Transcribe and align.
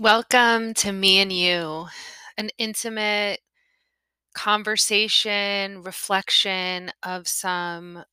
Welcome 0.00 0.74
to 0.74 0.92
Me 0.92 1.18
and 1.18 1.32
You, 1.32 1.86
an 2.36 2.50
intimate 2.56 3.40
conversation, 4.32 5.82
reflection 5.82 6.92
of 7.02 7.26
some 7.26 8.04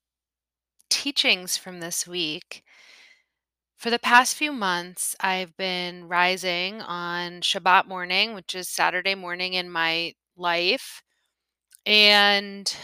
teachings 0.90 1.58
from 1.58 1.81
this 1.81 2.08
week. 2.08 2.63
For 3.78 3.92
the 3.92 3.99
past 3.99 4.33
few 4.35 4.51
months, 4.51 5.15
I've 5.19 5.56
been 5.58 6.08
rising 6.08 6.81
on 6.81 7.42
Shabbat 7.42 7.88
morning, 7.88 8.33
which 8.33 8.56
is 8.56 8.67
Saturday 8.67 9.13
morning 9.13 9.54
in 9.54 9.70
my 9.70 10.15
life, 10.36 11.04
and 11.86 12.76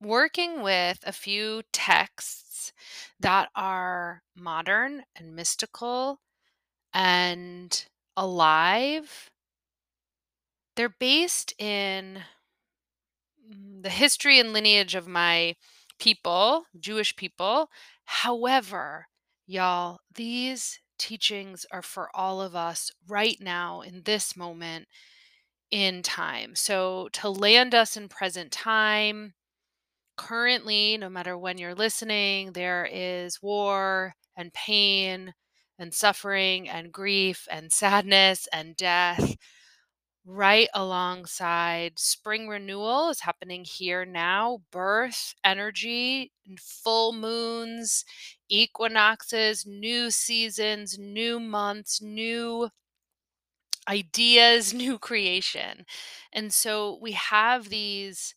working 0.00 0.62
with 0.62 0.98
a 1.06 1.12
few 1.12 1.62
texts 1.72 2.72
that 3.20 3.50
are 3.54 4.24
modern 4.34 5.04
and 5.14 5.36
mystical 5.36 6.18
and 6.94 7.86
alive. 8.16 9.30
They're 10.76 10.88
based 10.88 11.54
in 11.58 12.22
mm, 13.50 13.82
the 13.82 13.90
history 13.90 14.38
and 14.38 14.52
lineage 14.52 14.94
of 14.94 15.06
my 15.06 15.56
people, 15.98 16.64
Jewish 16.78 17.14
people. 17.16 17.68
However, 18.04 19.06
y'all, 19.46 20.00
these 20.14 20.78
teachings 20.98 21.66
are 21.70 21.82
for 21.82 22.08
all 22.14 22.40
of 22.40 22.54
us 22.54 22.90
right 23.08 23.36
now 23.40 23.80
in 23.80 24.02
this 24.04 24.36
moment 24.36 24.86
in 25.70 26.02
time. 26.02 26.54
So 26.54 27.08
to 27.14 27.28
land 27.28 27.74
us 27.74 27.96
in 27.96 28.08
present 28.08 28.52
time, 28.52 29.34
currently, 30.16 30.96
no 30.96 31.08
matter 31.08 31.36
when 31.36 31.58
you're 31.58 31.74
listening, 31.74 32.52
there 32.52 32.88
is 32.90 33.42
war 33.42 34.14
and 34.36 34.52
pain 34.52 35.34
and 35.78 35.94
suffering 35.94 36.68
and 36.68 36.92
grief 36.92 37.46
and 37.50 37.72
sadness 37.72 38.48
and 38.52 38.76
death 38.76 39.36
right 40.26 40.68
alongside 40.74 41.98
spring 41.98 42.48
renewal 42.48 43.10
is 43.10 43.20
happening 43.20 43.64
here 43.64 44.06
now 44.06 44.58
birth 44.70 45.34
energy 45.44 46.32
full 46.58 47.12
moons 47.12 48.04
equinoxes 48.48 49.66
new 49.66 50.10
seasons 50.10 50.98
new 50.98 51.38
months 51.38 52.00
new 52.00 52.70
ideas 53.88 54.72
new 54.74 54.98
creation. 54.98 55.84
And 56.32 56.52
so 56.52 56.98
we 57.00 57.12
have 57.12 57.68
these 57.68 58.34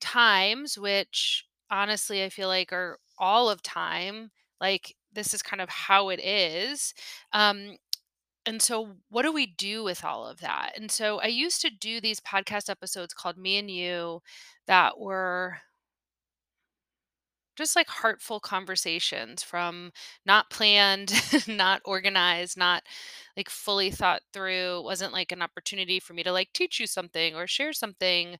times 0.00 0.78
which 0.78 1.46
honestly 1.70 2.24
i 2.24 2.28
feel 2.30 2.48
like 2.48 2.72
are 2.72 2.98
all 3.18 3.50
of 3.50 3.62
time 3.62 4.30
like 4.60 4.94
this 5.14 5.34
is 5.34 5.42
kind 5.42 5.60
of 5.60 5.68
how 5.68 6.08
it 6.10 6.20
is 6.20 6.94
um 7.32 7.76
and 8.46 8.60
so 8.62 8.96
what 9.08 9.22
do 9.22 9.32
we 9.32 9.46
do 9.46 9.82
with 9.84 10.04
all 10.04 10.26
of 10.26 10.40
that? 10.40 10.72
And 10.76 10.90
so 10.90 11.20
I 11.20 11.26
used 11.28 11.60
to 11.62 11.70
do 11.70 12.00
these 12.00 12.20
podcast 12.20 12.68
episodes 12.68 13.14
called 13.14 13.38
Me 13.38 13.56
and 13.58 13.70
You 13.70 14.20
that 14.66 14.98
were 14.98 15.58
just 17.56 17.76
like 17.76 17.88
heartful 17.88 18.40
conversations 18.40 19.42
from 19.42 19.92
not 20.26 20.50
planned, 20.50 21.12
not 21.48 21.80
organized, 21.84 22.56
not 22.56 22.82
like 23.36 23.48
fully 23.48 23.90
thought 23.92 24.22
through. 24.32 24.78
It 24.78 24.84
wasn't 24.84 25.12
like 25.12 25.30
an 25.30 25.40
opportunity 25.42 26.00
for 26.00 26.14
me 26.14 26.24
to 26.24 26.32
like 26.32 26.52
teach 26.52 26.80
you 26.80 26.86
something 26.88 27.36
or 27.36 27.46
share 27.46 27.72
something 27.72 28.36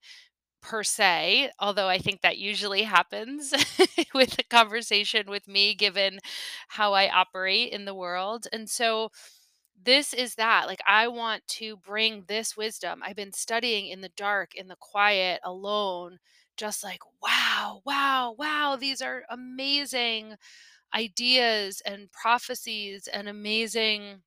per 0.64 0.84
se, 0.84 1.52
although 1.60 1.88
I 1.88 1.98
think 1.98 2.22
that 2.22 2.38
usually 2.38 2.84
happens 2.84 3.54
with 4.14 4.38
a 4.40 4.44
conversation 4.44 5.30
with 5.30 5.48
me, 5.48 5.74
given 5.76 6.20
how 6.68 6.94
I 6.94 7.10
operate 7.10 7.72
in 7.72 7.86
the 7.86 7.94
world. 7.94 8.48
And 8.52 8.68
so 8.70 9.10
this 9.82 10.14
is 10.14 10.36
that. 10.36 10.66
Like, 10.66 10.80
I 10.86 11.08
want 11.08 11.46
to 11.48 11.76
bring 11.78 12.24
this 12.28 12.56
wisdom. 12.56 13.02
I've 13.04 13.16
been 13.16 13.32
studying 13.32 13.88
in 13.88 14.00
the 14.00 14.10
dark, 14.16 14.54
in 14.54 14.68
the 14.68 14.76
quiet, 14.80 15.40
alone, 15.44 16.18
just 16.56 16.84
like, 16.84 17.00
wow, 17.22 17.82
wow, 17.84 18.34
wow, 18.38 18.76
these 18.76 19.02
are 19.02 19.24
amazing 19.30 20.36
ideas 20.94 21.82
and 21.86 22.10
prophecies 22.12 23.08
and 23.12 23.28
amazing 23.28 24.22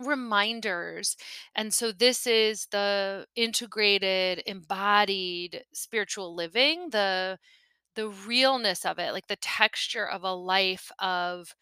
reminders. 0.00 1.16
And 1.54 1.72
so 1.74 1.92
this 1.92 2.26
is 2.26 2.66
the 2.72 3.26
integrated, 3.36 4.42
embodied 4.46 5.64
spiritual 5.72 6.34
living, 6.34 6.90
the 6.90 7.38
the 7.96 8.08
realness 8.08 8.86
of 8.86 8.98
it, 8.98 9.12
like 9.12 9.26
the 9.28 9.36
texture 9.36 10.06
of 10.06 10.24
a 10.24 10.32
life 10.34 10.92
of 11.00 11.54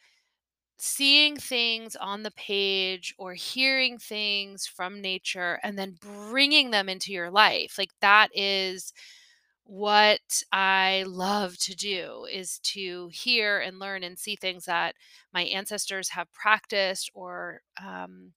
seeing 0.79 1.37
things 1.37 1.97
on 1.97 2.23
the 2.23 2.31
page 2.33 3.15
or 3.19 3.35
hearing 3.35 3.99
things 3.99 4.67
from 4.67 5.01
nature 5.01 5.59
and 5.65 5.77
then 5.79 5.97
bringing 6.01 6.71
them 6.71 6.89
into 6.89 7.13
your 7.13 7.31
life. 7.31 7.75
Like 7.79 7.91
that 8.01 8.29
is 8.35 8.93
what 9.69 10.43
I 10.51 11.05
love 11.07 11.59
to 11.59 11.77
do 11.77 12.27
is 12.33 12.59
to 12.61 13.11
hear 13.13 13.59
and 13.59 13.79
learn 13.79 14.03
and 14.03 14.19
see 14.19 14.35
things 14.35 14.65
that 14.65 14.95
my 15.35 15.43
ancestors 15.43 16.09
have 16.09 16.33
practiced 16.33 17.11
or 17.13 17.61
um, 17.79 18.33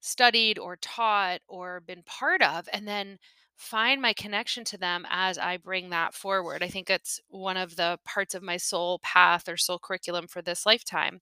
studied 0.00 0.58
or 0.58 0.76
taught 0.76 1.40
or 1.48 1.80
been 1.80 2.02
part 2.06 2.40
of, 2.40 2.66
and 2.72 2.88
then 2.88 3.18
find 3.56 4.00
my 4.00 4.14
connection 4.14 4.64
to 4.64 4.78
them 4.78 5.06
as 5.10 5.36
I 5.36 5.58
bring 5.58 5.90
that 5.90 6.14
forward. 6.14 6.62
I 6.62 6.68
think 6.68 6.88
it's 6.88 7.20
one 7.28 7.58
of 7.58 7.76
the 7.76 7.98
parts 8.06 8.34
of 8.34 8.42
my 8.42 8.56
soul 8.56 9.00
path 9.00 9.50
or 9.50 9.58
soul 9.58 9.78
curriculum 9.78 10.26
for 10.28 10.40
this 10.40 10.64
lifetime. 10.64 11.20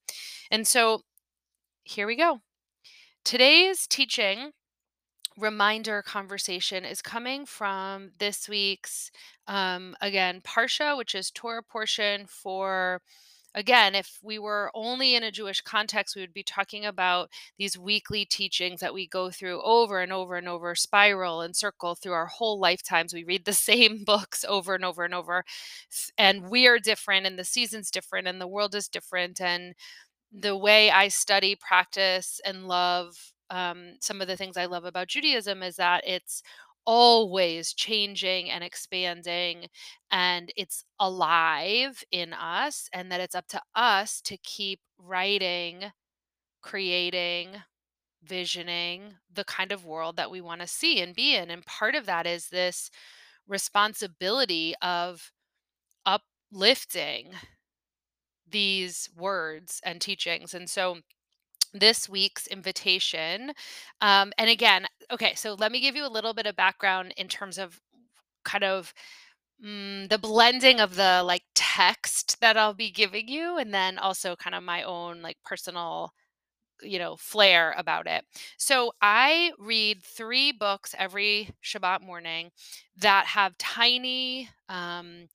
And 0.52 0.68
so 0.68 1.02
here 1.82 2.06
we 2.06 2.14
go. 2.14 2.42
Today's 3.24 3.88
teaching 3.88 4.52
reminder 5.38 6.02
conversation 6.02 6.84
is 6.84 7.00
coming 7.02 7.46
from 7.46 8.10
this 8.18 8.48
week's 8.48 9.10
um 9.48 9.96
again 10.00 10.40
parsha 10.42 10.96
which 10.96 11.14
is 11.14 11.30
torah 11.30 11.62
portion 11.62 12.26
for 12.26 13.00
again 13.54 13.94
if 13.94 14.18
we 14.22 14.38
were 14.38 14.70
only 14.74 15.14
in 15.14 15.22
a 15.22 15.30
jewish 15.30 15.60
context 15.62 16.14
we 16.14 16.22
would 16.22 16.32
be 16.34 16.42
talking 16.42 16.84
about 16.84 17.30
these 17.58 17.78
weekly 17.78 18.24
teachings 18.24 18.80
that 18.80 18.94
we 18.94 19.06
go 19.06 19.30
through 19.30 19.62
over 19.62 20.00
and 20.00 20.12
over 20.12 20.36
and 20.36 20.48
over 20.48 20.74
spiral 20.74 21.40
and 21.40 21.56
circle 21.56 21.94
through 21.94 22.12
our 22.12 22.26
whole 22.26 22.58
lifetimes. 22.58 23.12
We 23.12 23.24
read 23.24 23.44
the 23.44 23.52
same 23.70 24.04
books 24.04 24.44
over 24.48 24.74
and 24.74 24.84
over 24.84 25.04
and 25.04 25.14
over 25.14 25.44
and 26.18 26.48
we 26.50 26.66
are 26.66 26.78
different 26.78 27.26
and 27.26 27.38
the 27.38 27.44
season's 27.44 27.90
different 27.90 28.26
and 28.28 28.40
the 28.40 28.48
world 28.48 28.74
is 28.74 28.88
different 28.88 29.40
and 29.40 29.74
the 30.32 30.56
way 30.56 30.90
I 30.90 31.08
study, 31.08 31.56
practice, 31.56 32.40
and 32.44 32.66
love 32.68 33.31
um, 33.52 33.94
some 34.00 34.20
of 34.20 34.28
the 34.28 34.36
things 34.36 34.56
I 34.56 34.66
love 34.66 34.84
about 34.86 35.08
Judaism 35.08 35.62
is 35.62 35.76
that 35.76 36.04
it's 36.06 36.42
always 36.86 37.74
changing 37.74 38.50
and 38.50 38.64
expanding 38.64 39.68
and 40.10 40.52
it's 40.56 40.84
alive 40.98 42.02
in 42.10 42.32
us, 42.32 42.88
and 42.92 43.12
that 43.12 43.20
it's 43.20 43.36
up 43.36 43.46
to 43.48 43.62
us 43.76 44.20
to 44.22 44.36
keep 44.38 44.80
writing, 44.98 45.92
creating, 46.62 47.50
visioning 48.24 49.14
the 49.32 49.44
kind 49.44 49.72
of 49.72 49.84
world 49.84 50.16
that 50.16 50.30
we 50.30 50.40
want 50.40 50.60
to 50.60 50.66
see 50.66 51.00
and 51.00 51.14
be 51.14 51.36
in. 51.36 51.50
And 51.50 51.66
part 51.66 51.94
of 51.94 52.06
that 52.06 52.26
is 52.26 52.48
this 52.48 52.90
responsibility 53.48 54.74
of 54.82 55.32
uplifting 56.06 57.32
these 58.48 59.08
words 59.16 59.80
and 59.84 60.00
teachings. 60.00 60.54
And 60.54 60.68
so 60.68 60.98
this 61.72 62.08
week's 62.08 62.46
invitation, 62.46 63.52
um, 64.00 64.32
and 64.38 64.50
again, 64.50 64.86
okay, 65.10 65.34
so 65.34 65.54
let 65.54 65.72
me 65.72 65.80
give 65.80 65.96
you 65.96 66.06
a 66.06 66.08
little 66.10 66.34
bit 66.34 66.46
of 66.46 66.56
background 66.56 67.14
in 67.16 67.28
terms 67.28 67.58
of 67.58 67.80
kind 68.44 68.64
of 68.64 68.94
mm, 69.64 70.08
the 70.08 70.18
blending 70.18 70.80
of 70.80 70.96
the 70.96 71.22
like 71.24 71.44
text 71.54 72.40
that 72.40 72.56
I'll 72.56 72.74
be 72.74 72.90
giving 72.90 73.28
you, 73.28 73.58
and 73.58 73.72
then 73.74 73.98
also 73.98 74.36
kind 74.36 74.54
of 74.54 74.62
my 74.62 74.82
own 74.84 75.22
like 75.22 75.38
personal 75.44 76.12
you 76.82 76.98
know 76.98 77.16
flair 77.16 77.74
about 77.78 78.06
it. 78.06 78.24
So 78.58 78.92
i 79.00 79.52
read 79.58 80.02
three 80.02 80.52
books 80.52 80.94
every 80.98 81.50
shabbat 81.64 82.02
morning 82.02 82.50
that 82.98 83.26
have 83.26 83.56
tiny 83.58 84.48
um, 84.68 85.28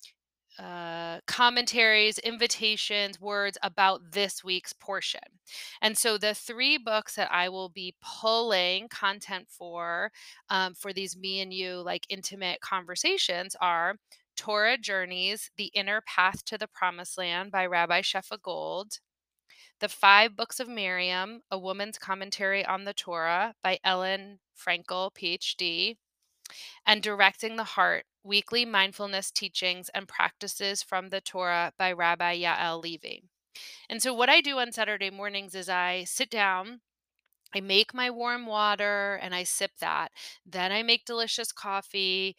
uh, 0.59 1.19
commentaries, 1.27 2.17
invitations, 2.19 3.21
words 3.21 3.57
about 3.61 4.11
this 4.11 4.43
week's 4.43 4.73
portion. 4.73 5.21
And 5.81 5.97
so 5.97 6.17
the 6.17 6.33
three 6.33 6.77
books 6.77 7.15
that 7.15 7.31
I 7.31 7.49
will 7.49 7.69
be 7.69 7.95
pulling 8.01 8.87
content 8.89 9.47
for 9.49 10.11
um, 10.49 10.73
for 10.73 10.93
these 10.93 11.15
me 11.15 11.41
and 11.41 11.53
you 11.53 11.75
like 11.75 12.05
intimate 12.09 12.61
conversations 12.61 13.55
are 13.61 13.95
Torah 14.35 14.77
Journeys, 14.77 15.49
The 15.57 15.71
Inner 15.73 16.01
Path 16.01 16.45
to 16.45 16.57
the 16.57 16.67
Promised 16.67 17.17
Land 17.17 17.51
by 17.51 17.65
Rabbi 17.65 18.01
Shefa 18.01 18.41
Gold. 18.41 18.99
The 19.79 19.89
Five 19.89 20.35
Books 20.35 20.59
of 20.59 20.67
Miriam, 20.67 21.41
A 21.51 21.59
Woman's 21.59 21.99
Commentary 21.99 22.65
on 22.65 22.85
the 22.85 22.93
Torah 22.93 23.53
by 23.63 23.79
Ellen 23.83 24.39
Frankel, 24.57 25.11
PhD 25.13 25.97
and 26.85 27.01
Directing 27.01 27.57
the 27.57 27.63
Heart 27.63 28.05
Weekly 28.27 28.65
Mindfulness 28.65 29.31
Teachings 29.31 29.89
and 29.95 30.07
Practices 30.07 30.83
from 30.83 31.09
the 31.09 31.21
Torah 31.21 31.73
by 31.77 31.91
Rabbi 31.91 32.37
Yael 32.39 32.83
Levy. 32.83 33.23
And 33.89 34.03
so, 34.03 34.13
what 34.13 34.29
I 34.29 34.41
do 34.41 34.59
on 34.59 34.71
Saturday 34.71 35.09
mornings 35.09 35.55
is 35.55 35.69
I 35.69 36.03
sit 36.03 36.29
down 36.29 36.81
I 37.55 37.61
make 37.61 37.93
my 37.93 38.09
warm 38.09 38.45
water 38.45 39.19
and 39.21 39.33
I 39.33 39.43
sip 39.43 39.71
that. 39.79 40.11
Then 40.45 40.71
I 40.71 40.83
make 40.83 41.05
delicious 41.05 41.51
coffee 41.51 42.35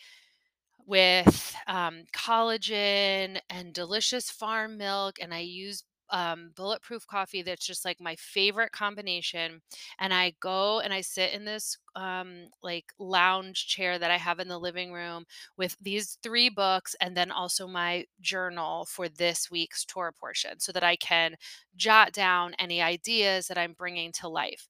with 0.87 1.55
um, 1.67 2.05
collagen 2.15 3.41
and 3.51 3.73
delicious 3.75 4.31
farm 4.31 4.79
milk. 4.79 5.17
And 5.21 5.35
I 5.35 5.41
use 5.41 5.85
um, 6.11 6.53
bulletproof 6.57 7.07
coffee 7.07 7.43
that's 7.43 7.67
just 7.67 7.85
like 7.85 8.01
my 8.01 8.17
favorite 8.17 8.73
combination. 8.73 9.61
And 9.99 10.13
I 10.15 10.35
go 10.41 10.81
and 10.81 10.93
I 10.93 11.01
sit 11.01 11.33
in 11.33 11.45
this 11.45 11.79
um, 11.97 12.49
like 12.63 12.87
lounge 12.99 13.67
chair 13.67 13.99
that 13.99 14.11
I 14.11 14.17
have 14.17 14.39
in 14.41 14.49
the 14.49 14.59
living 14.59 14.93
room 14.93 15.25
with 15.57 15.77
these 15.81 16.19
three 16.23 16.49
books 16.49 16.95
and 17.01 17.17
then 17.17 17.31
also 17.31 17.67
my 17.67 18.05
journal 18.21 18.87
for 18.87 19.09
this 19.09 19.51
week's 19.51 19.85
Torah 19.85 20.13
portion 20.13 20.61
so 20.61 20.73
that 20.73 20.85
I 20.85 20.97
can 20.97 21.37
jot 21.77 22.13
down 22.13 22.55
any 22.59 22.81
ideas 22.83 23.49
that 23.49 23.59
I'm 23.59 23.73
bringing 23.73 24.13
to 24.13 24.29
life. 24.29 24.69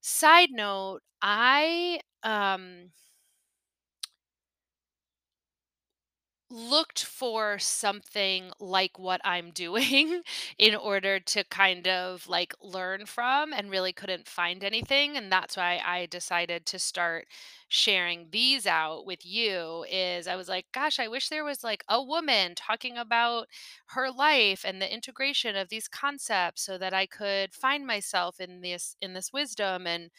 Side 0.00 0.50
note, 0.50 1.00
I 1.20 2.00
um 2.22 2.90
looked 6.52 7.02
for 7.04 7.58
something 7.58 8.52
like 8.60 8.98
what 8.98 9.20
I'm 9.24 9.50
doing 9.52 10.22
in 10.58 10.74
order 10.76 11.18
to 11.20 11.44
kind 11.44 11.88
of 11.88 12.28
like 12.28 12.54
learn 12.62 13.06
from 13.06 13.52
and 13.54 13.70
really 13.70 13.92
couldn't 13.92 14.28
find 14.28 14.62
anything 14.62 15.16
and 15.16 15.32
that's 15.32 15.56
why 15.56 15.80
I 15.84 16.06
decided 16.06 16.66
to 16.66 16.78
start 16.78 17.26
sharing 17.68 18.28
these 18.30 18.66
out 18.66 19.06
with 19.06 19.24
you 19.24 19.84
is 19.90 20.26
I 20.28 20.36
was 20.36 20.48
like 20.48 20.66
gosh 20.72 21.00
I 21.00 21.08
wish 21.08 21.28
there 21.30 21.44
was 21.44 21.64
like 21.64 21.84
a 21.88 22.02
woman 22.02 22.54
talking 22.54 22.98
about 22.98 23.46
her 23.88 24.10
life 24.10 24.64
and 24.64 24.80
the 24.80 24.92
integration 24.92 25.56
of 25.56 25.70
these 25.70 25.88
concepts 25.88 26.62
so 26.62 26.78
that 26.78 26.92
I 26.94 27.06
could 27.06 27.54
find 27.54 27.86
myself 27.86 28.40
in 28.40 28.60
this 28.60 28.96
in 29.00 29.14
this 29.14 29.32
wisdom 29.32 29.86
and 29.86 30.10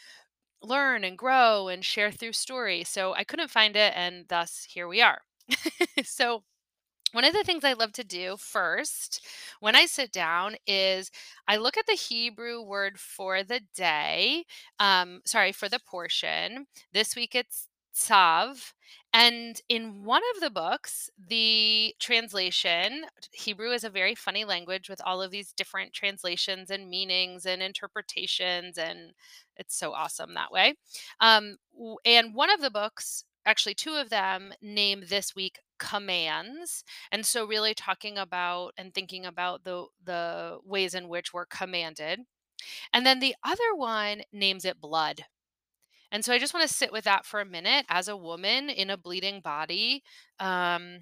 learn 0.62 1.04
and 1.04 1.18
grow 1.18 1.68
and 1.68 1.86
share 1.86 2.12
through 2.12 2.34
story. 2.34 2.84
So 2.84 3.14
I 3.14 3.24
couldn't 3.24 3.52
find 3.52 3.76
it, 3.76 3.94
and 3.96 4.28
thus 4.30 4.66
here 4.70 4.88
we 4.88 5.02
are. 5.02 5.22
so 6.04 6.44
one 7.12 7.26
of 7.26 7.34
the 7.34 7.44
things 7.44 7.64
I 7.64 7.74
love 7.74 7.94
to 7.94 8.04
do 8.04 8.38
first 8.38 9.26
when 9.60 9.76
I 9.76 9.86
sit 9.86 10.12
down 10.12 10.56
is 10.66 11.12
I 11.48 11.58
look 11.58 11.78
at 11.78 11.86
the 11.88 11.94
Hebrew 11.94 12.62
word 12.62 13.00
for 13.00 13.44
the 13.44 13.62
day, 13.76 14.46
um, 14.80 15.22
sorry, 15.26 15.52
for 15.52 15.70
the 15.70 15.80
portion. 15.80 16.66
This 16.92 17.16
week 17.16 17.36
it's 17.36 17.70
tzav. 17.96 18.74
And 19.14 19.62
in 19.70 20.04
one 20.04 20.24
of 20.36 20.42
the 20.42 20.50
books, 20.50 21.10
the 21.30 21.94
translation, 22.00 23.04
Hebrew 23.32 23.72
is 23.72 23.84
a 23.84 23.90
very 23.90 24.16
funny 24.16 24.44
language 24.44 24.90
with 24.90 25.02
all 25.06 25.22
of 25.22 25.30
these 25.30 25.54
different 25.54 25.94
translations 25.94 26.72
and 26.72 26.90
meanings 26.90 27.46
and 27.46 27.62
interpretations. 27.62 28.78
And 28.80 29.14
it's 29.56 29.78
so 29.78 29.94
awesome 29.94 30.34
that 30.34 30.52
way. 30.52 30.74
Um, 31.20 31.58
and 32.06 32.34
one 32.34 32.50
of 32.50 32.62
the 32.62 32.72
books, 32.72 33.24
actually, 33.46 33.76
two 33.76 33.96
of 33.96 34.10
them 34.10 34.54
name 34.62 35.04
this 35.08 35.36
week 35.36 35.60
commands 35.80 36.84
and 37.12 37.26
so 37.26 37.46
really 37.46 37.74
talking 37.74 38.18
about 38.18 38.72
and 38.78 38.94
thinking 38.94 39.26
about 39.26 39.64
the 39.66 39.86
the 40.04 40.58
ways 40.64 40.94
in 40.94 41.10
which 41.10 41.34
we're 41.34 41.46
commanded 41.46 42.22
and 42.94 43.06
then 43.06 43.20
the 43.20 43.36
other 43.44 43.76
one 43.76 44.22
names 44.34 44.66
it 44.66 44.80
blood 44.82 45.26
and 46.12 46.26
so 46.26 46.34
i 46.34 46.40
just 46.40 46.54
want 46.54 46.68
to 46.68 46.74
sit 46.74 46.92
with 46.92 47.06
that 47.06 47.26
for 47.26 47.42
a 47.42 47.46
minute 47.46 47.86
as 47.90 48.08
a 48.08 48.18
woman 48.18 48.70
in 48.70 48.90
a 48.90 48.98
bleeding 48.98 49.42
body 49.42 50.04
um 50.40 51.00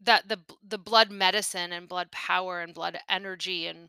that 0.00 0.28
the 0.28 0.38
the 0.66 0.78
blood 0.78 1.10
medicine 1.10 1.72
and 1.72 1.88
blood 1.88 2.10
power 2.12 2.60
and 2.60 2.74
blood 2.74 2.98
energy 3.08 3.66
and 3.66 3.88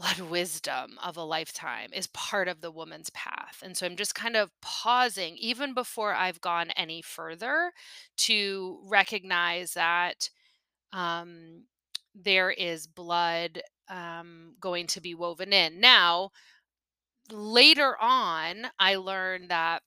blood 0.00 0.20
wisdom 0.30 0.98
of 1.04 1.16
a 1.16 1.22
lifetime 1.22 1.90
is 1.92 2.06
part 2.08 2.48
of 2.48 2.60
the 2.60 2.70
woman's 2.70 3.10
path. 3.10 3.62
And 3.62 3.76
so 3.76 3.86
I'm 3.86 3.96
just 3.96 4.14
kind 4.14 4.36
of 4.36 4.50
pausing 4.62 5.36
even 5.36 5.74
before 5.74 6.14
I've 6.14 6.40
gone 6.40 6.70
any 6.76 7.02
further 7.02 7.72
to 8.18 8.80
recognize 8.84 9.74
that 9.74 10.30
um, 10.92 11.64
there 12.14 12.50
is 12.50 12.86
blood 12.86 13.62
um, 13.88 14.54
going 14.60 14.86
to 14.88 15.00
be 15.00 15.14
woven 15.14 15.52
in. 15.52 15.80
Now, 15.80 16.30
later 17.30 17.96
on, 18.00 18.66
I 18.78 18.96
learned 18.96 19.50
that 19.50 19.82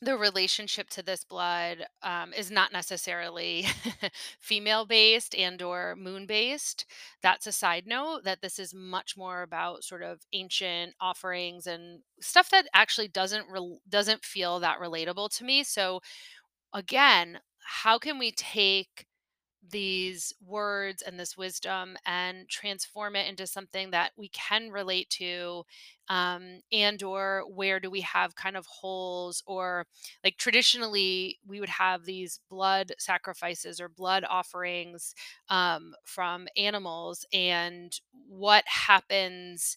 the 0.00 0.16
relationship 0.16 0.88
to 0.90 1.02
this 1.02 1.24
blood 1.24 1.86
um, 2.02 2.32
is 2.32 2.50
not 2.50 2.72
necessarily 2.72 3.66
female 4.40 4.86
based 4.86 5.34
and 5.34 5.60
or 5.60 5.96
moon 5.96 6.24
based 6.24 6.86
that's 7.22 7.46
a 7.48 7.52
side 7.52 7.84
note 7.86 8.20
that 8.24 8.40
this 8.40 8.58
is 8.60 8.72
much 8.72 9.16
more 9.16 9.42
about 9.42 9.82
sort 9.82 10.02
of 10.02 10.20
ancient 10.32 10.94
offerings 11.00 11.66
and 11.66 12.00
stuff 12.20 12.48
that 12.50 12.66
actually 12.74 13.08
doesn't 13.08 13.46
rel 13.50 13.80
doesn't 13.88 14.24
feel 14.24 14.60
that 14.60 14.78
relatable 14.80 15.28
to 15.36 15.44
me. 15.44 15.64
So 15.64 16.00
again 16.74 17.40
how 17.64 17.98
can 17.98 18.18
we 18.18 18.32
take 18.32 19.06
these 19.66 20.32
words 20.44 21.02
and 21.02 21.18
this 21.18 21.36
wisdom 21.36 21.96
and 22.06 22.48
transform 22.48 23.16
it 23.16 23.28
into 23.28 23.46
something 23.46 23.90
that 23.90 24.12
we 24.16 24.28
can 24.28 24.70
relate 24.70 25.10
to 25.10 25.64
um, 26.08 26.60
and 26.72 27.02
or 27.02 27.44
where 27.48 27.80
do 27.80 27.90
we 27.90 28.00
have 28.00 28.34
kind 28.34 28.56
of 28.56 28.66
holes 28.66 29.42
or 29.46 29.86
like 30.24 30.36
traditionally 30.38 31.38
we 31.46 31.60
would 31.60 31.68
have 31.68 32.04
these 32.04 32.40
blood 32.48 32.92
sacrifices 32.98 33.80
or 33.80 33.88
blood 33.88 34.24
offerings 34.28 35.14
um, 35.48 35.94
from 36.04 36.48
animals 36.56 37.26
and 37.32 38.00
what 38.28 38.64
happens 38.66 39.76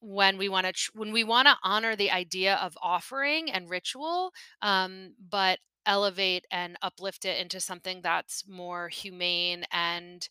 when 0.00 0.38
we 0.38 0.48
want 0.48 0.66
to 0.66 0.72
tr- 0.72 0.90
when 0.94 1.12
we 1.12 1.24
want 1.24 1.48
to 1.48 1.56
honor 1.62 1.96
the 1.96 2.10
idea 2.10 2.56
of 2.56 2.76
offering 2.82 3.50
and 3.50 3.70
ritual 3.70 4.32
um, 4.62 5.14
but 5.30 5.58
elevate 5.86 6.46
and 6.50 6.76
uplift 6.82 7.24
it 7.24 7.40
into 7.40 7.60
something 7.60 8.00
that's 8.02 8.44
more 8.48 8.88
humane 8.88 9.64
and 9.72 10.28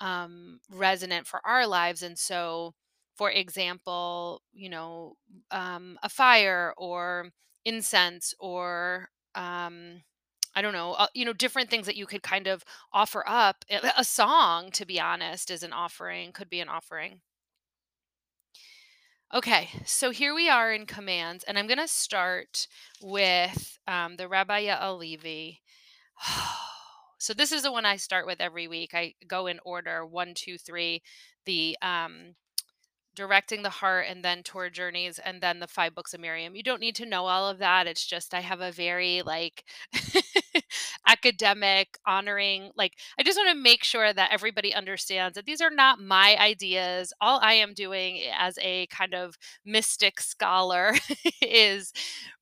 um, 0.00 0.60
resonant 0.70 1.26
for 1.26 1.40
our 1.46 1.66
lives 1.66 2.02
and 2.02 2.18
so 2.18 2.74
for 3.16 3.30
example 3.30 4.42
you 4.52 4.68
know 4.68 5.14
um, 5.50 5.98
a 6.02 6.08
fire 6.08 6.74
or 6.76 7.30
incense 7.64 8.34
or 8.40 9.08
um, 9.34 10.02
i 10.54 10.62
don't 10.62 10.72
know 10.72 10.92
uh, 10.92 11.06
you 11.14 11.24
know 11.24 11.32
different 11.32 11.70
things 11.70 11.86
that 11.86 11.96
you 11.96 12.06
could 12.06 12.22
kind 12.22 12.46
of 12.46 12.64
offer 12.92 13.24
up. 13.26 13.64
A 13.70 13.92
a 13.98 14.04
song 14.04 14.70
to 14.72 14.86
be 14.86 15.00
honest 15.00 15.50
is 15.50 15.62
an 15.62 15.72
offering 15.72 16.32
could 16.32 16.50
be 16.50 16.60
an 16.60 16.68
offering 16.68 17.20
Okay, 19.34 19.68
so 19.84 20.10
here 20.10 20.34
we 20.34 20.48
are 20.48 20.72
in 20.72 20.86
commands, 20.86 21.44
and 21.44 21.58
I'm 21.58 21.66
going 21.66 21.78
to 21.78 21.86
start 21.86 22.66
with 23.02 23.78
um, 23.86 24.16
the 24.16 24.26
Rabbi 24.26 24.74
Levy. 24.90 25.60
so 27.18 27.34
this 27.34 27.52
is 27.52 27.62
the 27.62 27.70
one 27.70 27.84
I 27.84 27.96
start 27.96 28.24
with 28.24 28.40
every 28.40 28.66
week. 28.68 28.94
I 28.94 29.12
go 29.26 29.46
in 29.46 29.60
order 29.66 30.06
one, 30.06 30.32
two, 30.34 30.56
three. 30.56 31.02
The 31.44 31.76
um, 31.82 32.36
directing 33.18 33.62
the 33.62 33.70
heart 33.70 34.06
and 34.08 34.24
then 34.24 34.44
Torah 34.44 34.70
Journeys 34.70 35.18
and 35.18 35.40
then 35.40 35.58
the 35.58 35.66
five 35.66 35.92
books 35.92 36.14
of 36.14 36.20
miriam. 36.20 36.54
You 36.54 36.62
don't 36.62 36.80
need 36.80 36.94
to 36.96 37.04
know 37.06 37.26
all 37.26 37.48
of 37.48 37.58
that 37.58 37.88
it's 37.88 38.06
just 38.06 38.32
i 38.32 38.40
have 38.40 38.60
a 38.60 38.70
very 38.70 39.22
like 39.26 39.64
academic 41.06 41.98
honoring 42.06 42.70
like 42.76 42.92
i 43.18 43.22
just 43.22 43.36
want 43.38 43.50
to 43.50 43.60
make 43.60 43.82
sure 43.82 44.12
that 44.12 44.30
everybody 44.32 44.72
understands 44.74 45.34
that 45.34 45.46
these 45.46 45.60
are 45.60 45.70
not 45.70 45.98
my 46.00 46.36
ideas. 46.38 47.12
All 47.20 47.40
i 47.42 47.54
am 47.54 47.74
doing 47.74 48.20
as 48.38 48.56
a 48.62 48.86
kind 48.86 49.14
of 49.14 49.36
mystic 49.64 50.20
scholar 50.20 50.92
is 51.42 51.92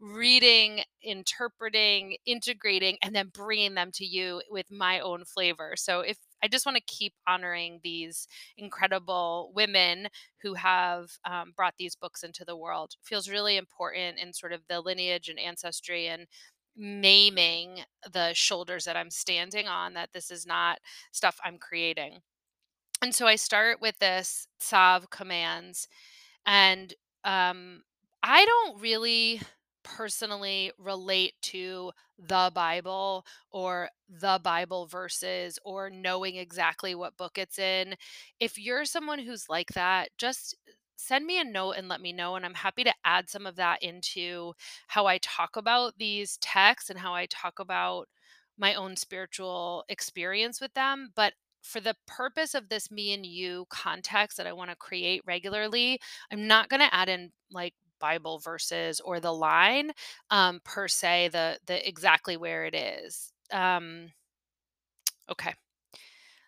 reading 0.01 0.83
interpreting 1.03 2.17
integrating 2.27 2.99
and 3.03 3.15
then 3.15 3.31
bringing 3.33 3.75
them 3.75 3.91
to 3.95 4.05
you 4.05 4.43
with 4.51 4.67
my 4.71 5.01
own 5.01 5.25
flavor. 5.25 5.75
So 5.77 6.01
if 6.01 6.19
I 6.43 6.49
just 6.49 6.67
want 6.67 6.77
to 6.77 6.83
keep 6.87 7.15
honoring 7.27 7.81
these 7.83 8.29
incredible 8.57 9.53
women 9.55 10.09
who 10.43 10.55
have 10.55 11.11
um, 11.25 11.53
brought 11.57 11.75
these 11.79 11.97
books 11.97 12.23
into 12.23 12.45
the 12.45 12.57
world. 12.57 12.95
Feels 13.03 13.29
really 13.29 13.57
important 13.57 14.19
in 14.19 14.33
sort 14.33 14.53
of 14.53 14.63
the 14.69 14.81
lineage 14.81 15.29
and 15.29 15.39
ancestry 15.39 16.09
and 16.09 16.27
naming 16.77 17.81
the 18.13 18.33
shoulders 18.35 18.85
that 18.85 18.97
I'm 18.97 19.11
standing 19.11 19.67
on, 19.67 19.95
that 19.95 20.11
this 20.13 20.31
is 20.31 20.47
not 20.47 20.79
stuff 21.11 21.39
I'm 21.45 21.59
creating. 21.59 22.19
And 23.03 23.15
so 23.15 23.27
I 23.27 23.37
start 23.37 23.81
with 23.81 23.99
this 23.99 24.47
Tzav 24.61 25.11
commands 25.11 25.89
and 26.47 26.95
um, 27.25 27.83
I 28.23 28.45
don't 28.45 28.81
really 28.81 29.41
personally 29.87 30.73
relate 30.79 31.35
to 31.41 31.93
the 32.19 32.51
Bible 32.53 33.25
or 33.51 33.89
the 34.09 34.41
Bible 34.43 34.87
verses 34.87 35.59
or 35.65 35.91
knowing 35.91 36.37
exactly 36.37 36.95
what 36.95 37.17
book 37.17 37.39
it's 37.39 37.59
in. 37.59 37.95
If 38.41 38.59
you're 38.59 38.85
someone 38.85 39.21
who's 39.21 39.49
like 39.49 39.69
that, 39.75 40.09
just 40.19 40.57
send 40.97 41.25
me 41.25 41.41
a 41.41 41.45
note 41.45 41.75
and 41.77 41.89
let 41.89 42.01
me 42.01 42.13
know. 42.13 42.35
And 42.35 42.45
I'm 42.45 42.55
happy 42.55 42.83
to 42.85 42.95
add 43.05 43.29
some 43.31 43.47
of 43.47 43.57
that 43.57 43.83
into 43.83 44.55
how 44.89 45.07
I 45.07 45.19
talk 45.19 45.57
about 45.57 45.95
these 45.99 46.37
texts 46.39 46.91
and 46.91 46.99
how 46.99 47.15
I 47.15 47.27
talk 47.27 47.59
about 47.61 48.09
my 48.59 48.75
own 48.75 48.97
spiritual 48.97 49.85
experience 49.89 50.61
with 50.61 50.75
them. 50.75 51.11
But 51.15 51.35
for 51.63 51.81
the 51.81 51.97
purpose 52.07 52.55
of 52.55 52.69
this 52.69 52.91
me 52.91 53.13
and 53.13 53.25
you 53.25 53.67
context 53.71 54.37
that 54.37 54.47
I 54.47 54.53
want 54.53 54.71
to 54.71 54.77
create 54.77 55.23
regularly, 55.27 56.01
I'm 56.33 56.47
not 56.47 56.69
going 56.69 56.81
to 56.81 56.95
add 56.95 57.09
in 57.09 57.31
like 57.53 57.75
Bible 58.01 58.39
verses 58.39 59.01
or 59.01 59.21
the 59.21 59.33
line 59.33 59.93
um, 60.31 60.61
per 60.65 60.89
se, 60.89 61.29
the 61.33 61.59
the 61.67 61.87
exactly 61.87 62.37
where 62.37 62.65
it 62.65 62.75
is. 62.75 63.33
Um, 63.53 64.09
okay. 65.29 65.55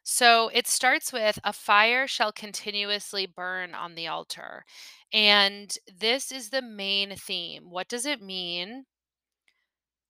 So 0.02 0.48
it 0.54 0.66
starts 0.66 1.12
with 1.12 1.38
a 1.44 1.52
fire 1.52 2.06
shall 2.06 2.32
continuously 2.32 3.26
burn 3.26 3.74
on 3.74 3.94
the 3.94 4.06
altar. 4.08 4.64
And 5.12 5.74
this 5.86 6.32
is 6.32 6.50
the 6.50 6.62
main 6.62 7.14
theme. 7.16 7.70
What 7.70 7.88
does 7.88 8.06
it 8.06 8.22
mean? 8.22 8.86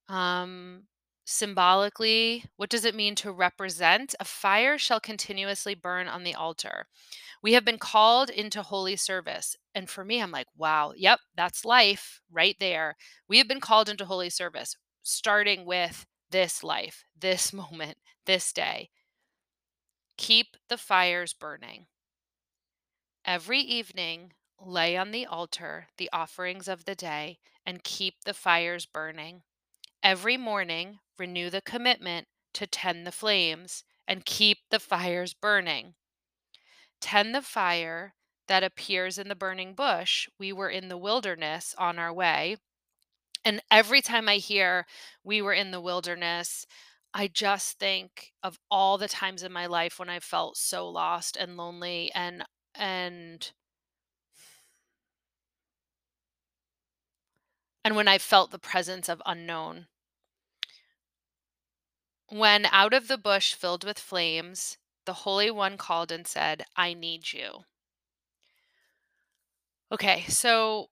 Um, 0.09 0.85
symbolically, 1.31 2.47
what 2.57 2.71
does 2.71 2.87
it 2.87 2.95
mean 2.95 3.15
to 3.15 3.31
represent? 3.31 4.15
A 4.19 4.25
fire 4.25 4.79
shall 4.79 4.99
continuously 4.99 5.75
burn 5.75 6.09
on 6.09 6.25
the 6.25 6.35
altar. 6.35 6.87
We 7.43 7.53
have 7.53 7.67
been 7.67 7.79
called 7.79 8.31
into 8.31 8.63
holy 8.63 8.97
service. 8.97 9.57
And 9.75 9.91
for 9.91 10.05
me, 10.05 10.23
I'm 10.23 10.31
like, 10.31 10.47
wow, 10.57 10.95
yep, 10.97 11.21
that's 11.37 11.67
life 11.67 12.23
right 12.33 12.57
there. 12.59 12.97
We 13.29 13.39
have 13.39 13.49
been 13.49 13.61
called 13.61 13.91
into 13.91 14.07
holy 14.07 14.31
service, 14.31 14.77
starting 15.03 15.67
with 15.67 16.07
this 16.31 16.65
life, 16.65 17.05
this 17.19 17.53
moment, 17.55 17.99
this 18.25 18.53
day. 18.53 18.91
Keep 20.17 20.57
the 20.69 20.79
fires 20.79 21.35
burning. 21.35 21.87
Every 23.25 23.61
evening, 23.61 24.33
lay 24.59 24.97
on 24.97 25.11
the 25.11 25.27
altar 25.27 25.89
the 25.99 26.09
offerings 26.13 26.69
of 26.69 26.87
the 26.87 26.95
day 26.95 27.39
and 27.67 27.85
keep 27.85 28.25
the 28.25 28.35
fires 28.35 28.87
burning. 28.87 29.43
Every 30.03 30.37
morning, 30.37 31.01
renew 31.19 31.51
the 31.51 31.61
commitment 31.61 32.29
to 32.55 32.67
tend 32.67 33.07
the 33.07 33.13
flames 33.13 33.85
and 34.07 34.25
keep 34.25 34.59
the 34.71 34.79
fires 34.79 35.35
burning. 35.35 35.95
Tend 37.01 37.35
the 37.35 37.43
fire 37.43 38.15
that 38.47 38.65
appears 38.65 39.19
in 39.19 39.29
the 39.29 39.35
burning 39.37 39.75
bush. 39.75 40.29
We 40.39 40.53
were 40.53 40.71
in 40.71 40.89
the 40.89 40.97
wilderness 40.97 41.75
on 41.79 41.99
our 41.99 42.13
way. 42.13 42.57
And 43.45 43.63
every 43.71 44.01
time 44.01 44.29
I 44.29 44.37
hear 44.37 44.87
we 45.23 45.43
were 45.43 45.53
in 45.53 45.71
the 45.71 45.81
wilderness, 45.81 46.67
I 47.15 47.29
just 47.29 47.79
think 47.79 48.33
of 48.43 48.59
all 48.71 48.99
the 48.99 49.09
times 49.09 49.43
in 49.43 49.53
my 49.53 49.67
life 49.67 49.99
when 49.99 50.11
I 50.11 50.21
felt 50.21 50.57
so 50.57 50.89
lost 50.89 51.37
and 51.37 51.57
lonely 51.57 52.13
and 52.15 52.45
and 52.75 53.51
and 57.89 57.97
when 57.97 58.07
I 58.07 58.19
felt 58.19 58.51
the 58.51 58.59
presence 58.59 59.09
of 59.09 59.23
unknown. 59.25 59.87
When 62.29 62.67
out 62.67 62.93
of 62.93 63.09
the 63.09 63.17
bush 63.17 63.55
filled 63.55 63.83
with 63.83 63.99
flames, 63.99 64.77
the 65.07 65.15
Holy 65.25 65.51
One 65.51 65.79
called 65.79 66.13
and 66.13 66.27
said, 66.27 66.67
I 66.77 66.93
need 66.93 67.33
you. 67.33 67.61
Okay, 69.91 70.27
so 70.29 70.91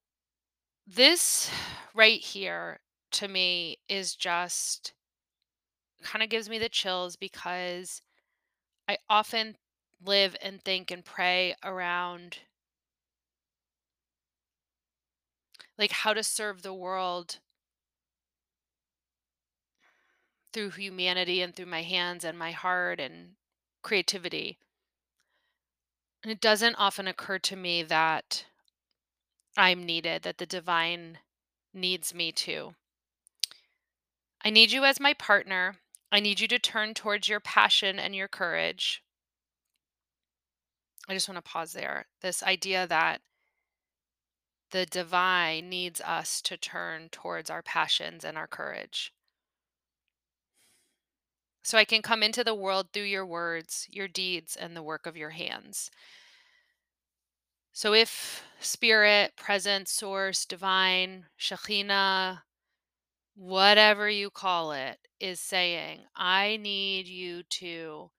this 0.87 1.51
right 1.95 2.19
here 2.19 2.81
to 3.11 3.29
me 3.29 3.77
is 3.91 4.17
just 4.17 4.95
kind 6.03 6.23
of 6.23 6.31
gives 6.31 6.49
me 6.49 6.59
the 6.59 6.71
chills 6.71 7.15
because 7.15 8.01
I 8.89 8.97
often 9.11 9.59
live 10.03 10.35
and 10.41 10.63
think 10.63 10.91
and 10.91 11.05
pray 11.05 11.57
around 11.63 12.39
like 15.79 15.93
how 15.93 16.13
to 16.13 16.23
serve 16.23 16.63
the 16.63 16.75
world 16.75 17.39
through 20.53 20.71
humanity 20.71 21.43
and 21.43 21.55
through 21.55 21.67
my 21.67 21.83
hands 21.83 22.25
and 22.25 22.39
my 22.39 22.51
heart 22.51 22.99
and 22.99 23.33
creativity. 23.83 24.59
And 26.23 26.33
it 26.33 26.41
doesn't 26.41 26.77
often 26.77 27.07
occur 27.07 27.39
to 27.41 27.57
me 27.57 27.83
that 27.83 28.47
I'm 29.57 29.85
needed, 29.85 30.23
that 30.23 30.39
the 30.39 30.47
divine 30.47 31.19
needs 31.73 32.15
me 32.15 32.33
too. 32.33 32.75
I 34.43 34.51
need 34.51 34.73
you 34.73 34.85
as 34.85 34.99
my 34.99 35.13
partner. 35.13 35.77
I 36.11 36.21
need 36.21 36.41
you 36.41 36.49
to 36.49 36.59
turn 36.59 36.95
towards 36.95 37.29
your 37.29 37.41
passion 37.41 37.99
and 37.99 38.15
your 38.15 38.29
courage. 38.29 39.03
I 41.09 41.15
just 41.15 41.29
want 41.29 41.37
to 41.37 41.49
pause 41.51 41.73
there. 41.73 42.07
This 42.23 42.43
idea 42.43 42.87
that 42.87 43.21
the 44.71 44.87
divine 44.87 45.69
needs 45.69 46.01
us 46.01 46.41
to 46.43 46.57
turn 46.57 47.09
towards 47.11 47.51
our 47.51 47.63
passions 47.63 48.25
and 48.25 48.37
our 48.37 48.47
courage. 48.47 49.13
So 51.63 51.77
I 51.79 51.85
can 51.85 52.03
come 52.03 52.23
into 52.23 52.45
the 52.45 52.55
world 52.55 52.89
through 52.93 53.05
your 53.05 53.27
words, 53.27 53.87
your 53.91 54.09
deeds, 54.09 54.55
and 54.55 54.77
the 54.77 54.83
work 54.83 55.07
of 55.07 55.17
your 55.17 55.31
hands. 55.31 55.91
So 57.73 57.93
if 57.93 58.45
spirit, 58.61 59.33
presence, 59.37 59.91
source, 59.91 60.47
divine, 60.47 61.27
Shekhinah, 61.39 62.43
whatever 63.35 64.09
you 64.09 64.31
call 64.31 64.73
it, 64.73 64.99
is 65.21 65.41
saying, 65.41 66.01
I 66.15 66.57
need 66.57 67.07
you 67.07 67.43
to 67.43 68.11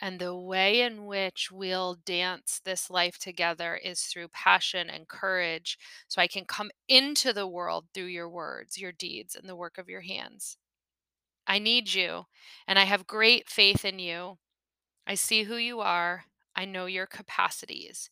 and 0.00 0.18
the 0.18 0.34
way 0.34 0.80
in 0.80 1.06
which 1.06 1.50
we'll 1.52 1.96
dance 2.04 2.60
this 2.64 2.90
life 2.90 3.18
together 3.18 3.76
is 3.76 4.02
through 4.02 4.28
passion 4.28 4.88
and 4.88 5.08
courage. 5.08 5.78
So 6.08 6.22
I 6.22 6.26
can 6.26 6.44
come 6.44 6.70
into 6.88 7.32
the 7.32 7.46
world 7.46 7.86
through 7.92 8.06
your 8.06 8.28
words, 8.28 8.78
your 8.78 8.92
deeds, 8.92 9.36
and 9.36 9.48
the 9.48 9.56
work 9.56 9.78
of 9.78 9.88
your 9.88 10.00
hands. 10.00 10.56
I 11.46 11.58
need 11.58 11.92
you, 11.94 12.26
and 12.66 12.78
I 12.78 12.84
have 12.84 13.06
great 13.06 13.48
faith 13.48 13.84
in 13.84 13.98
you. 13.98 14.38
I 15.06 15.14
see 15.14 15.44
who 15.44 15.56
you 15.56 15.80
are, 15.80 16.24
I 16.54 16.64
know 16.64 16.86
your 16.86 17.06
capacities. 17.06 18.10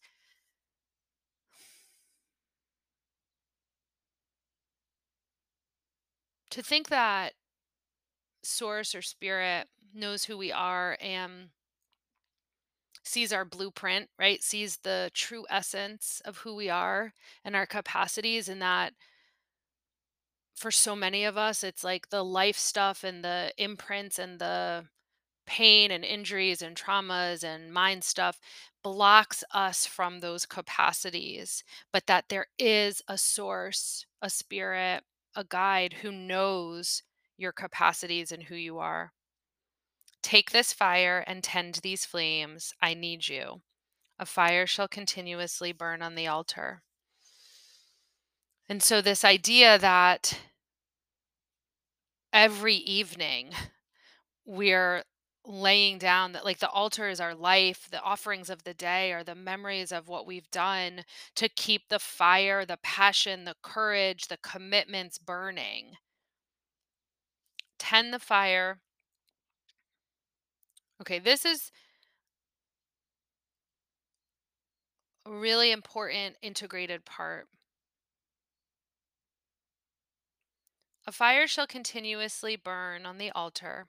To 6.51 6.63
think 6.63 6.89
that 6.89 7.35
source 8.43 8.95
or 8.95 9.03
spirit 9.03 9.69
knows 9.95 10.25
who 10.25 10.37
we 10.37 10.53
are 10.53 10.97
and 11.01 11.51
sees 13.09 13.33
our 13.33 13.45
blueprint, 13.45 14.11
right? 14.19 14.43
Sees 14.43 14.79
the 14.79 15.11
true 15.15 15.47
essence 15.51 16.23
of 16.25 16.39
who 16.39 16.55
we 16.55 16.69
are 16.71 17.13
and 17.45 17.57
our 17.57 17.67
capacities, 17.67 18.49
and 18.49 18.63
that 18.63 18.95
for 20.55 20.71
so 20.71 20.97
many 20.97 21.25
of 21.25 21.37
us, 21.37 21.63
it's 21.63 21.85
like 21.85 22.11
the 22.11 22.25
life 22.25 22.59
stuff 22.59 23.05
and 23.05 23.25
the 23.25 23.53
imprints 23.59 24.19
and 24.19 24.39
the 24.41 24.85
pain 25.47 25.91
and 25.91 26.05
injuries 26.05 26.63
and 26.63 26.77
traumas 26.77 27.45
and 27.45 27.73
mind 27.73 28.05
stuff 28.05 28.39
blocks 28.83 29.45
us 29.53 29.87
from 29.87 30.21
those 30.21 30.47
capacities, 30.47 31.65
but 31.93 32.07
that 32.07 32.29
there 32.29 32.47
is 32.59 33.03
a 33.09 33.19
source, 33.19 34.07
a 34.23 34.31
spirit, 34.31 35.05
a 35.37 35.45
guide 35.45 35.95
who 36.03 36.13
knows 36.13 37.03
your 37.39 37.53
capacities 37.53 38.33
and 38.33 38.45
who 38.45 38.57
you 38.57 38.79
are. 38.79 39.13
Take 40.29 40.51
this 40.51 40.75
fire 40.75 41.25
and 41.27 41.43
tend 41.43 41.77
these 41.77 42.05
flames. 42.05 42.75
I 42.83 42.93
need 42.93 43.29
you. 43.29 43.63
A 44.19 44.27
fire 44.27 44.67
shall 44.67 44.87
continuously 44.87 45.73
burn 45.73 46.03
on 46.03 46.17
the 46.17 46.27
altar. 46.27 46.83
And 48.69 48.83
so, 48.83 49.01
this 49.01 49.25
idea 49.25 49.79
that 49.79 50.39
every 52.31 52.75
evening 52.75 53.53
we're 54.45 55.05
laying 55.47 55.97
down 55.97 56.33
that 56.33 56.45
like 56.45 56.59
the 56.59 56.69
altar 56.69 57.09
is 57.09 57.21
our 57.21 57.35
life, 57.35 57.89
the 57.91 58.03
offerings 58.03 58.51
of 58.51 58.65
the 58.65 58.75
day 58.75 59.15
are 59.15 59.25
the 59.25 59.35
memories 59.35 59.93
of 59.93 60.09
what 60.09 60.27
we've 60.27 60.51
done 60.51 61.07
to 61.37 61.49
keep 61.49 61.89
the 61.89 61.99
fire, 61.99 62.67
the 62.67 62.79
passion, 62.83 63.47
the 63.47 63.57
courage, 63.63 64.29
the 64.29 64.37
commitments 64.37 65.17
burning. 65.17 65.95
Tend 67.79 68.13
the 68.13 68.19
fire. 68.19 68.81
Okay, 71.01 71.19
this 71.19 71.45
is 71.45 71.71
a 75.27 75.31
really 75.31 75.71
important 75.71 76.37
integrated 76.43 77.05
part. 77.05 77.49
A 81.07 81.13
fire 81.13 81.47
shall 81.47 81.67
continuously 81.67 82.57
burn 82.57 83.07
on 83.07 83.19
the 83.19 83.31
altar. 83.31 83.87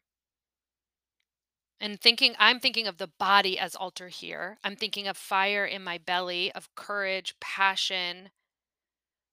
And 1.81 1.99
thinking, 1.99 2.35
I'm 2.37 2.59
thinking 2.59 2.87
of 2.87 2.97
the 2.97 3.07
body 3.07 3.57
as 3.57 3.75
altar 3.75 4.09
here. 4.09 4.57
I'm 4.63 4.75
thinking 4.75 5.07
of 5.07 5.17
fire 5.17 5.65
in 5.65 5.83
my 5.83 5.97
belly, 5.97 6.51
of 6.51 6.73
courage, 6.75 7.35
passion, 7.39 8.31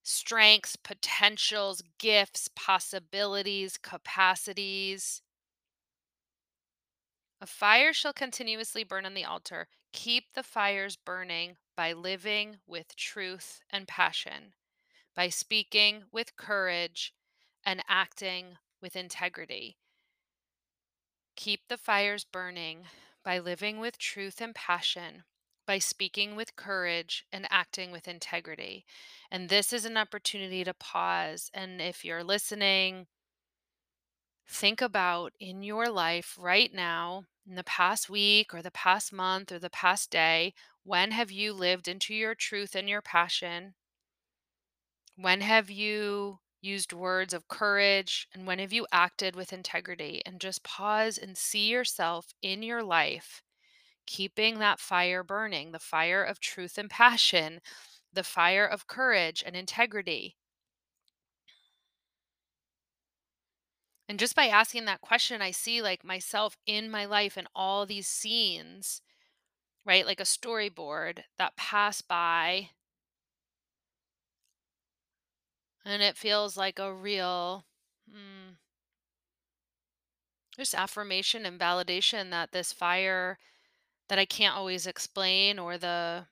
strengths, 0.03 0.77
potentials, 0.77 1.83
gifts, 1.99 2.49
possibilities, 2.55 3.77
capacities. 3.79 5.23
A 7.41 7.47
fire 7.47 7.93
shall 7.93 8.15
continuously 8.15 8.83
burn 8.83 9.05
on 9.05 9.15
the 9.15 9.25
altar. 9.25 9.69
Keep 9.93 10.33
the 10.35 10.43
fires 10.43 10.97
burning 10.97 11.57
by 11.77 11.93
living 11.93 12.59
with 12.67 12.97
truth 12.97 13.61
and 13.71 13.87
passion, 13.87 14.55
by 15.15 15.29
speaking 15.29 16.05
with 16.11 16.37
courage 16.37 17.15
and 17.65 17.83
acting 17.89 18.57
with 18.81 18.97
integrity. 18.97 19.77
Keep 21.37 21.69
the 21.69 21.77
fires 21.77 22.25
burning 22.25 22.87
by 23.23 23.39
living 23.39 23.81
with 23.81 23.99
truth 23.99 24.41
and 24.41 24.55
passion, 24.55 25.25
by 25.67 25.79
speaking 25.79 26.37
with 26.37 26.57
courage 26.57 27.27
and 27.31 27.47
acting 27.51 27.93
with 27.93 28.09
integrity. 28.09 28.87
And 29.31 29.49
this 29.49 29.73
is 29.73 29.85
an 29.85 29.99
opportunity 29.99 30.65
to 30.65 30.73
pause. 30.73 31.51
And 31.53 31.83
if 31.83 32.05
you're 32.05 32.25
listening, 32.25 33.09
think 34.49 34.81
about 34.81 35.33
in 35.41 35.63
your 35.63 35.89
life 35.91 36.37
right 36.39 36.73
now, 36.73 37.25
in 37.47 37.55
the 37.55 37.65
past 37.65 38.11
week 38.11 38.53
or 38.55 38.63
the 38.63 38.71
past 38.71 39.13
month 39.13 39.53
or 39.53 39.59
the 39.59 39.71
past 39.71 40.11
day, 40.11 40.55
when 40.85 41.13
have 41.13 41.31
you 41.31 41.53
lived 41.53 41.89
into 41.89 42.15
your 42.15 42.35
truth 42.35 42.75
and 42.75 42.89
your 42.89 43.03
passion? 43.03 43.75
When 45.17 45.41
have 45.41 45.69
you 45.69 46.39
used 46.61 46.93
words 46.93 47.35
of 47.35 47.49
courage? 47.49 48.29
And 48.33 48.47
when 48.47 48.61
have 48.61 48.73
you 48.73 48.87
acted 48.93 49.35
with 49.35 49.53
integrity? 49.53 50.23
And 50.25 50.41
just 50.41 50.63
pause 50.63 51.19
and 51.19 51.37
see 51.37 51.69
yourself 51.69 52.33
in 52.41 52.63
your 52.63 52.83
life 52.85 53.43
keeping 54.07 54.59
that 54.59 54.81
fire 54.81 55.23
burning, 55.25 55.73
the 55.73 55.79
fire 55.79 56.23
of 56.25 56.41
truth 56.41 56.79
and 56.79 56.91
passion, 56.91 57.61
the 58.13 58.25
fire 58.25 58.67
of 58.67 58.87
courage 58.87 59.43
and 59.47 59.57
integrity. 59.57 60.37
And 64.09 64.19
just 64.19 64.37
by 64.37 64.47
asking 64.47 64.85
that 64.85 65.01
question, 65.01 65.43
I 65.43 65.51
see 65.51 65.83
like 65.83 66.05
myself 66.05 66.57
in 66.67 66.91
my 66.91 67.05
life 67.05 67.37
and 67.37 67.49
all 67.55 67.87
these 67.87 68.07
scenes, 68.07 69.03
right? 69.85 70.07
Like 70.07 70.21
a 70.21 70.25
storyboard 70.25 71.25
that 71.39 71.57
pass 71.57 72.03
by. 72.03 72.71
And 75.85 76.03
it 76.03 76.17
feels 76.17 76.57
like 76.57 76.79
a 76.79 76.93
real, 76.93 77.65
mm, 78.11 78.57
just 80.57 80.75
affirmation 80.75 81.47
and 81.47 81.61
validation 81.61 82.31
that 82.31 82.53
this 82.53 82.73
fire 82.73 83.39
that 84.09 84.19
I 84.19 84.25
can't 84.27 84.57
always 84.57 84.87
explain 84.87 85.59
or 85.59 85.79
the 85.79 86.27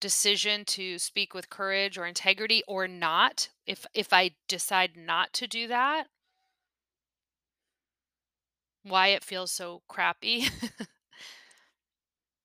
decision 0.00 0.64
to 0.64 0.98
speak 0.98 1.34
with 1.34 1.50
courage 1.50 1.98
or 1.98 2.06
integrity 2.06 2.62
or 2.66 2.88
not 2.88 3.50
if 3.66 3.86
if 3.94 4.12
i 4.12 4.30
decide 4.48 4.96
not 4.96 5.32
to 5.32 5.46
do 5.46 5.68
that 5.68 6.06
why 8.82 9.08
it 9.08 9.24
feels 9.24 9.52
so 9.52 9.82
crappy. 9.88 10.46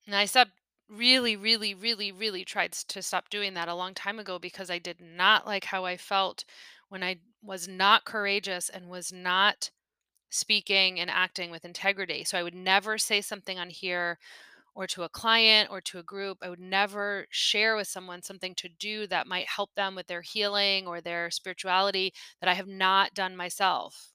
And 0.08 0.16
i 0.16 0.26
stopped 0.26 0.52
really 0.90 1.36
really 1.36 1.74
really 1.74 2.12
really 2.12 2.46
tried 2.46 2.72
to 2.72 3.02
stop 3.02 3.30
doing 3.30 3.54
that 3.56 3.68
a 3.68 3.76
long 3.76 3.94
time 3.94 4.20
ago 4.20 4.38
because 4.40 4.70
i 4.70 4.80
did 4.80 5.00
not 5.02 5.46
like 5.46 5.66
how 5.66 5.86
i 5.86 5.98
felt 5.98 6.46
when 6.90 7.04
i 7.04 7.18
was 7.42 7.68
not 7.68 8.06
courageous 8.06 8.70
and 8.70 8.90
was 8.90 9.12
not 9.12 9.72
speaking 10.32 11.00
and 11.00 11.10
acting 11.10 11.52
with 11.52 11.66
integrity. 11.66 12.24
So 12.24 12.38
i 12.38 12.44
would 12.44 12.56
never 12.56 12.98
say 12.98 13.22
something 13.22 13.60
on 13.60 13.70
here 13.72 14.20
or 14.76 14.88
to 14.88 15.04
a 15.04 15.10
client 15.10 15.70
or 15.72 15.82
to 15.82 16.00
a 16.00 16.04
group, 16.04 16.40
I 16.42 16.50
would 16.50 16.60
never 16.60 17.28
share 17.32 17.76
with 17.76 17.88
someone 17.88 18.24
something 18.24 18.56
to 18.56 18.70
do 18.70 19.08
that 19.08 19.28
might 19.28 19.48
help 19.50 19.76
them 19.76 19.96
with 19.96 20.08
their 20.08 20.22
healing 20.22 20.88
or 20.88 21.02
their 21.02 21.32
spirituality 21.32 22.14
that 22.42 22.50
I 22.50 22.56
have 22.56 22.68
not 22.68 23.14
done 23.16 23.36
myself 23.38 24.15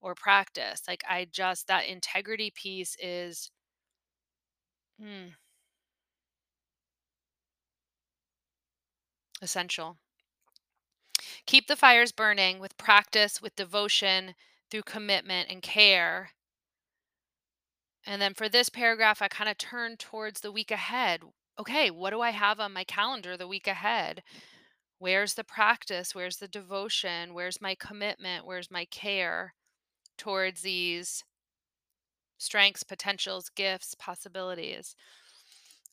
or 0.00 0.14
practice. 0.14 0.82
Like, 0.88 1.02
I 1.08 1.26
just, 1.30 1.66
that 1.68 1.86
integrity 1.86 2.50
piece 2.54 2.96
is 3.00 3.50
mm, 5.00 5.32
essential. 9.42 9.96
Keep 11.46 11.66
the 11.66 11.74
fires 11.74 12.12
burning 12.12 12.60
with 12.60 12.76
practice, 12.76 13.42
with 13.42 13.56
devotion, 13.56 14.36
through 14.70 14.82
commitment 14.82 15.50
and 15.50 15.62
care. 15.62 16.30
And 18.04 18.20
then 18.20 18.34
for 18.34 18.48
this 18.48 18.68
paragraph, 18.68 19.22
I 19.22 19.28
kind 19.28 19.48
of 19.48 19.56
turn 19.58 19.96
towards 19.96 20.40
the 20.40 20.50
week 20.52 20.70
ahead. 20.72 21.22
Okay, 21.58 21.90
what 21.90 22.10
do 22.10 22.20
I 22.20 22.30
have 22.30 22.58
on 22.60 22.72
my 22.72 22.84
calendar 22.84 23.36
the 23.36 23.46
week 23.48 23.66
ahead? 23.68 24.22
Where's 24.98 25.34
the 25.34 25.44
practice? 25.44 26.14
Where's 26.14 26.38
the 26.38 26.48
devotion? 26.48 27.34
Where's 27.34 27.60
my 27.60 27.74
commitment? 27.74 28.46
Where's 28.46 28.70
my 28.70 28.86
care 28.86 29.54
towards 30.18 30.62
these 30.62 31.24
strengths, 32.38 32.82
potentials, 32.82 33.48
gifts, 33.50 33.94
possibilities? 33.94 34.94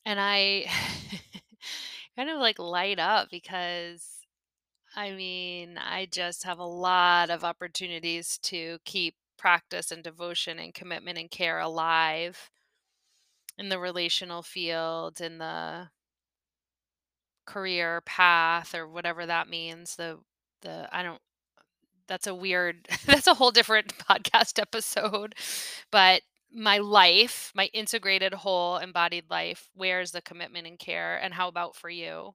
And 0.04 0.20
I 0.20 0.66
kind 2.16 2.30
of 2.30 2.38
like 2.38 2.58
light 2.58 2.98
up 2.98 3.28
because 3.30 4.16
I 4.96 5.12
mean, 5.12 5.78
I 5.78 6.06
just 6.06 6.44
have 6.44 6.58
a 6.58 6.64
lot 6.64 7.30
of 7.30 7.44
opportunities 7.44 8.38
to 8.44 8.78
keep 8.84 9.14
practice 9.36 9.92
and 9.92 10.02
devotion 10.02 10.58
and 10.58 10.72
commitment 10.74 11.18
and 11.18 11.30
care 11.30 11.60
alive 11.60 12.50
in 13.58 13.68
the 13.68 13.78
relational 13.78 14.42
field, 14.42 15.20
in 15.20 15.38
the 15.38 15.90
career 17.46 18.00
path 18.02 18.74
or 18.74 18.88
whatever 18.88 19.26
that 19.26 19.48
means. 19.48 19.96
The 19.96 20.18
the 20.62 20.88
I 20.94 21.02
don't 21.02 21.20
that's 22.08 22.26
a 22.26 22.34
weird 22.34 22.88
that's 23.06 23.26
a 23.26 23.34
whole 23.34 23.50
different 23.50 23.96
podcast 24.10 24.60
episode 24.60 25.34
but 25.90 26.22
my 26.52 26.78
life 26.78 27.52
my 27.54 27.66
integrated 27.72 28.32
whole 28.34 28.78
embodied 28.78 29.24
life 29.30 29.68
where's 29.74 30.12
the 30.12 30.22
commitment 30.22 30.66
and 30.66 30.78
care 30.78 31.16
and 31.16 31.34
how 31.34 31.48
about 31.48 31.76
for 31.76 31.90
you? 31.90 32.34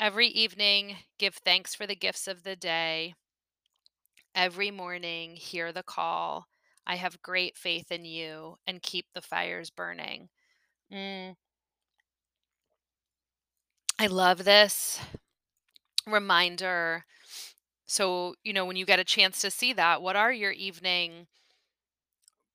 Every 0.00 0.26
evening 0.26 1.04
give 1.16 1.36
thanks 1.36 1.74
for 1.76 1.86
the 1.86 1.94
gifts 1.94 2.26
of 2.26 2.42
the 2.42 2.56
day. 2.56 3.14
Every 4.34 4.70
morning 4.70 5.36
hear 5.36 5.72
the 5.72 5.82
call 5.82 6.48
i 6.86 6.96
have 6.96 7.22
great 7.22 7.56
faith 7.56 7.92
in 7.92 8.04
you 8.04 8.58
and 8.66 8.82
keep 8.82 9.06
the 9.12 9.20
fires 9.22 9.70
burning. 9.70 10.28
Mm, 10.92 11.36
i 13.98 14.06
love 14.06 14.44
this 14.44 15.00
reminder 16.06 17.04
so 17.90 18.34
you 18.44 18.52
know 18.52 18.64
when 18.64 18.76
you 18.76 18.86
get 18.86 18.98
a 18.98 19.04
chance 19.04 19.40
to 19.40 19.50
see 19.50 19.72
that 19.74 20.02
what 20.02 20.16
are 20.16 20.32
your 20.32 20.52
evening 20.52 21.26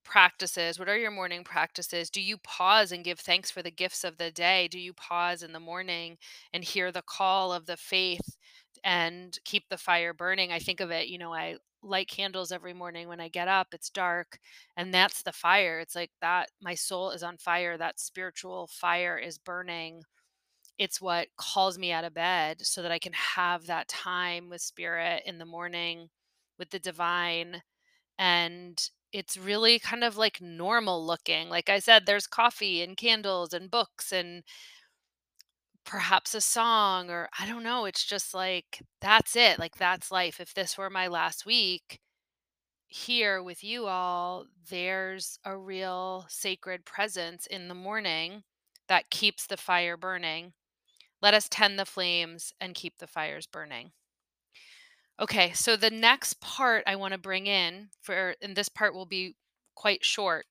practices? 0.04 0.78
What 0.80 0.88
are 0.90 0.98
your 0.98 1.12
morning 1.12 1.44
practices? 1.44 2.10
Do 2.10 2.22
you 2.22 2.38
pause 2.38 2.92
and 2.92 3.04
give 3.04 3.20
thanks 3.20 3.50
for 3.52 3.62
the 3.64 3.72
gifts 3.72 4.04
of 4.04 4.18
the 4.18 4.32
day? 4.32 4.68
Do 4.68 4.80
you 4.80 4.94
pause 4.94 5.42
in 5.44 5.52
the 5.52 5.60
morning 5.60 6.18
and 6.54 6.64
hear 6.64 6.92
the 6.92 7.02
call 7.02 7.52
of 7.52 7.66
the 7.66 7.78
faith 7.78 8.38
and 8.84 9.38
keep 9.46 9.64
the 9.70 9.78
fire 9.78 10.14
burning? 10.14 10.52
I 10.52 10.60
think 10.60 10.80
of 10.80 10.92
it, 10.92 11.08
you 11.08 11.18
know, 11.18 11.34
I 11.34 11.58
light 11.82 12.08
candles 12.08 12.52
every 12.52 12.74
morning 12.74 13.08
when 13.08 13.20
I 13.20 13.30
get 13.30 13.48
up. 13.48 13.68
It's 13.74 13.90
dark 13.90 14.40
and 14.78 14.94
that's 14.94 15.24
the 15.24 15.32
fire. 15.34 15.80
It's 15.80 15.96
like 15.96 16.12
that 16.22 16.50
my 16.62 16.76
soul 16.76 17.12
is 17.12 17.24
on 17.24 17.38
fire. 17.38 17.78
That 17.78 18.00
spiritual 18.00 18.68
fire 18.68 19.18
is 19.18 19.38
burning. 19.40 20.04
It's 20.78 21.02
what 21.02 21.28
calls 21.38 21.78
me 21.78 21.92
out 21.92 22.04
of 22.04 22.14
bed 22.14 22.66
so 22.66 22.82
that 22.82 22.92
I 22.92 23.00
can 23.00 23.14
have 23.14 23.66
that 23.68 23.88
time 23.88 24.50
with 24.50 24.62
spirit 24.62 25.24
in 25.26 25.38
the 25.38 25.46
morning 25.46 26.10
with 26.60 26.70
the 26.70 26.80
divine 26.80 27.62
and 28.20 28.90
it's 29.14 29.38
really 29.38 29.80
kind 29.80 30.04
of 30.04 30.18
like 30.18 30.42
normal 30.42 31.06
looking. 31.06 31.50
Like 31.50 31.70
I 31.70 31.80
said, 31.80 32.06
there's 32.06 32.28
coffee 32.28 32.82
and 32.82 32.98
candles 32.98 33.54
and 33.54 33.72
books 33.72 34.12
and 34.12 34.44
perhaps 35.86 36.34
a 36.36 36.42
song, 36.42 37.10
or 37.10 37.30
I 37.40 37.46
don't 37.48 37.64
know. 37.64 37.86
It's 37.86 38.04
just 38.06 38.34
like 38.34 38.82
that's 39.02 39.36
it. 39.36 39.60
Like 39.60 39.76
that's 39.78 40.12
life. 40.12 40.40
If 40.40 40.54
this 40.54 40.78
were 40.78 40.90
my 40.90 41.08
last 41.08 41.46
week 41.46 42.00
here 42.88 43.44
with 43.44 43.64
you 43.64 43.88
all, 43.88 44.46
there's 44.70 45.40
a 45.46 45.58
real 45.58 46.26
sacred 46.30 46.86
presence 46.86 47.48
in 47.48 47.68
the 47.68 47.76
morning 47.76 48.44
that 48.88 49.10
keeps 49.10 49.48
the 49.48 49.58
fire 49.58 49.98
burning. 49.98 50.54
Let 51.26 51.34
us 51.34 51.48
tend 51.50 51.80
the 51.80 51.86
flames 51.86 52.54
and 52.62 52.76
keep 52.76 53.00
the 53.00 53.08
fires 53.08 53.48
burning. 53.48 53.94
Okay, 55.20 55.54
so 55.54 55.76
the 55.76 55.90
next 55.90 56.40
part 56.40 56.84
I 56.86 56.98
want 56.98 57.14
to 57.14 57.18
bring 57.18 57.48
in 57.48 57.90
for, 58.00 58.36
and 58.44 58.56
this 58.56 58.70
part 58.70 58.94
will 58.94 59.08
be 59.08 59.36
quite 59.74 60.06
short 60.06 60.46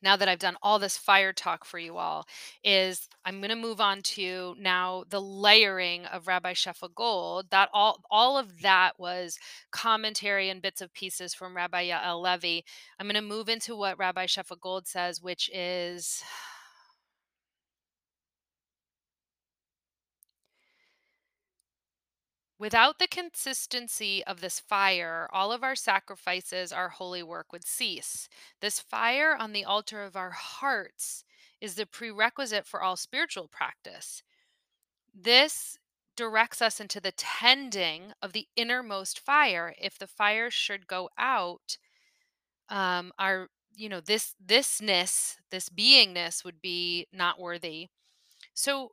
now 0.00 0.16
that 0.16 0.26
I've 0.26 0.38
done 0.38 0.56
all 0.62 0.78
this 0.78 0.96
fire 0.96 1.34
talk 1.34 1.66
for 1.66 1.78
you 1.78 1.98
all, 1.98 2.26
is 2.62 3.10
I'm 3.26 3.40
going 3.40 3.50
to 3.50 3.56
move 3.56 3.78
on 3.78 4.00
to 4.02 4.54
now 4.58 5.04
the 5.10 5.20
layering 5.20 6.06
of 6.06 6.28
Rabbi 6.28 6.54
Shefa 6.54 6.94
Gold. 6.94 7.50
That 7.50 7.68
all 7.74 8.02
all 8.10 8.38
of 8.38 8.62
that 8.62 8.98
was 8.98 9.38
commentary 9.70 10.48
and 10.48 10.62
bits 10.62 10.80
of 10.80 10.94
pieces 10.94 11.34
from 11.34 11.54
Rabbi 11.54 11.90
Yael 11.90 12.22
Levy. 12.22 12.64
I'm 12.98 13.06
going 13.06 13.16
to 13.16 13.20
move 13.20 13.50
into 13.50 13.76
what 13.76 13.98
Rabbi 13.98 14.24
Shefa 14.24 14.58
Gold 14.58 14.86
says, 14.86 15.20
which 15.20 15.50
is 15.52 16.24
Without 22.58 22.98
the 22.98 23.08
consistency 23.08 24.24
of 24.26 24.40
this 24.40 24.60
fire, 24.60 25.28
all 25.32 25.50
of 25.52 25.64
our 25.64 25.74
sacrifices, 25.74 26.72
our 26.72 26.88
holy 26.88 27.22
work 27.22 27.52
would 27.52 27.66
cease. 27.66 28.28
This 28.60 28.78
fire 28.80 29.36
on 29.36 29.52
the 29.52 29.64
altar 29.64 30.02
of 30.04 30.16
our 30.16 30.30
hearts 30.30 31.24
is 31.60 31.74
the 31.74 31.86
prerequisite 31.86 32.66
for 32.66 32.82
all 32.82 32.96
spiritual 32.96 33.48
practice. 33.48 34.22
This 35.12 35.78
directs 36.16 36.62
us 36.62 36.80
into 36.80 37.00
the 37.00 37.12
tending 37.12 38.12
of 38.22 38.32
the 38.32 38.46
innermost 38.54 39.18
fire. 39.18 39.74
If 39.80 39.98
the 39.98 40.06
fire 40.06 40.50
should 40.50 40.86
go 40.86 41.10
out, 41.18 41.76
um, 42.68 43.12
our 43.18 43.48
you 43.76 43.88
know 43.88 44.00
this 44.00 44.34
thisness 44.44 45.36
this 45.50 45.68
beingness 45.68 46.44
would 46.44 46.60
be 46.60 47.06
not 47.12 47.40
worthy 47.40 47.88
so 48.54 48.92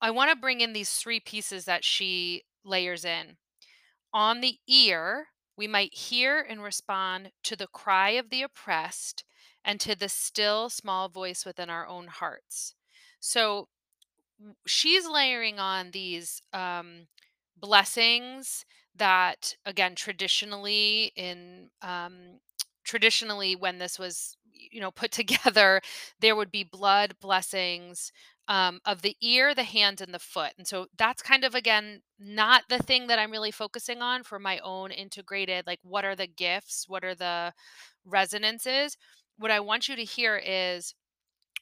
i 0.00 0.10
want 0.10 0.30
to 0.30 0.36
bring 0.36 0.60
in 0.60 0.72
these 0.72 0.92
three 0.92 1.20
pieces 1.20 1.66
that 1.66 1.84
she 1.84 2.42
layers 2.66 3.04
in. 3.04 3.38
On 4.12 4.40
the 4.40 4.58
ear 4.68 5.28
we 5.56 5.66
might 5.66 5.94
hear 5.94 6.40
and 6.40 6.62
respond 6.62 7.32
to 7.44 7.56
the 7.56 7.68
cry 7.68 8.10
of 8.10 8.30
the 8.30 8.42
oppressed 8.42 9.24
and 9.64 9.80
to 9.80 9.96
the 9.96 10.08
still 10.08 10.68
small 10.70 11.08
voice 11.08 11.46
within 11.46 11.70
our 11.70 11.86
own 11.86 12.08
hearts. 12.08 12.74
So 13.20 13.68
she's 14.66 15.06
layering 15.08 15.58
on 15.58 15.90
these 15.90 16.40
um, 16.52 17.06
blessings 17.56 18.64
that 18.94 19.54
again 19.64 19.94
traditionally 19.94 21.12
in 21.16 21.68
um, 21.82 22.40
traditionally 22.84 23.56
when 23.56 23.78
this 23.78 23.98
was 23.98 24.36
you 24.52 24.80
know 24.80 24.90
put 24.90 25.10
together 25.12 25.80
there 26.20 26.36
would 26.36 26.50
be 26.50 26.64
blood 26.64 27.14
blessings 27.20 28.12
um, 28.48 28.80
of 28.84 29.02
the 29.02 29.16
ear 29.20 29.54
the 29.54 29.64
hand 29.64 30.00
and 30.00 30.14
the 30.14 30.18
foot 30.18 30.52
and 30.58 30.66
so 30.66 30.86
that's 30.96 31.22
kind 31.22 31.44
of 31.44 31.54
again 31.54 32.00
not 32.18 32.62
the 32.68 32.78
thing 32.78 33.06
that 33.08 33.18
i'm 33.18 33.30
really 33.32 33.50
focusing 33.50 34.02
on 34.02 34.22
for 34.22 34.38
my 34.38 34.58
own 34.60 34.90
integrated 34.90 35.66
like 35.66 35.80
what 35.82 36.04
are 36.04 36.14
the 36.16 36.26
gifts 36.28 36.84
what 36.88 37.04
are 37.04 37.14
the 37.14 37.52
resonances. 38.04 38.96
What 39.38 39.50
i 39.50 39.60
want 39.60 39.88
you 39.88 39.96
to 39.96 40.04
hear 40.04 40.40
is 40.44 40.94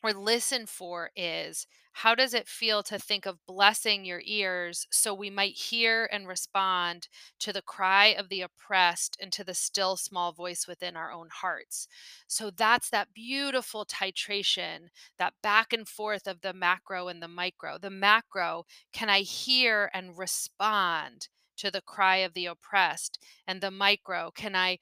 or 0.04 0.12
listen 0.12 0.66
for 0.66 1.10
is 1.16 1.66
how 1.94 2.14
does 2.14 2.34
it 2.34 2.46
feel 2.46 2.82
to 2.82 2.98
think 2.98 3.24
of 3.24 3.46
blessing 3.46 4.04
your 4.04 4.20
ears 4.26 4.86
so 4.90 5.14
we 5.14 5.30
might 5.30 5.54
hear 5.54 6.06
and 6.12 6.28
respond 6.28 7.08
to 7.40 7.54
the 7.54 7.62
cry 7.62 8.08
of 8.08 8.28
the 8.28 8.42
oppressed 8.42 9.16
and 9.18 9.32
to 9.32 9.42
the 9.42 9.54
still 9.54 9.96
small 9.96 10.30
voice 10.30 10.66
within 10.68 10.94
our 10.94 11.10
own 11.10 11.28
hearts? 11.32 11.88
So 12.26 12.50
that's 12.50 12.90
that 12.90 13.14
beautiful 13.14 13.86
titration, 13.86 14.88
that 15.18 15.32
back 15.42 15.72
and 15.72 15.88
forth 15.88 16.26
of 16.26 16.42
the 16.42 16.52
macro 16.52 17.08
and 17.08 17.22
the 17.22 17.28
micro. 17.28 17.78
The 17.78 17.88
macro, 17.88 18.64
can 18.92 19.08
I 19.08 19.20
hear 19.20 19.90
and 19.94 20.18
respond? 20.18 21.28
To 21.58 21.70
the 21.70 21.80
cry 21.80 22.16
of 22.16 22.34
the 22.34 22.46
oppressed, 22.46 23.22
and 23.46 23.60
the 23.60 23.70
micro, 23.70 24.32
can 24.32 24.56
I 24.56 24.78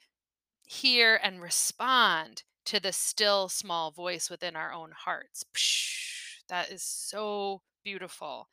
hear 0.66 1.20
and 1.22 1.42
respond 1.42 2.44
to 2.66 2.80
the 2.80 2.92
still 2.92 3.48
small 3.48 3.90
voice 3.90 4.30
within 4.30 4.56
our 4.56 4.72
own 4.72 4.92
hearts. 4.92 5.44
Psh, 5.54 6.42
that 6.48 6.70
is 6.70 6.82
so 6.82 7.62
beautiful. 7.84 8.48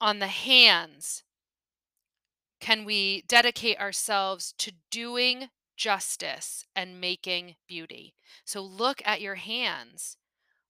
On 0.00 0.18
the 0.18 0.28
hands, 0.28 1.24
can 2.60 2.84
we 2.84 3.22
dedicate 3.22 3.78
ourselves 3.78 4.54
to 4.58 4.72
doing 4.90 5.48
justice 5.76 6.64
and 6.74 7.00
making 7.00 7.56
beauty? 7.68 8.14
So 8.44 8.60
look 8.60 9.00
at 9.04 9.20
your 9.20 9.36
hands. 9.36 10.16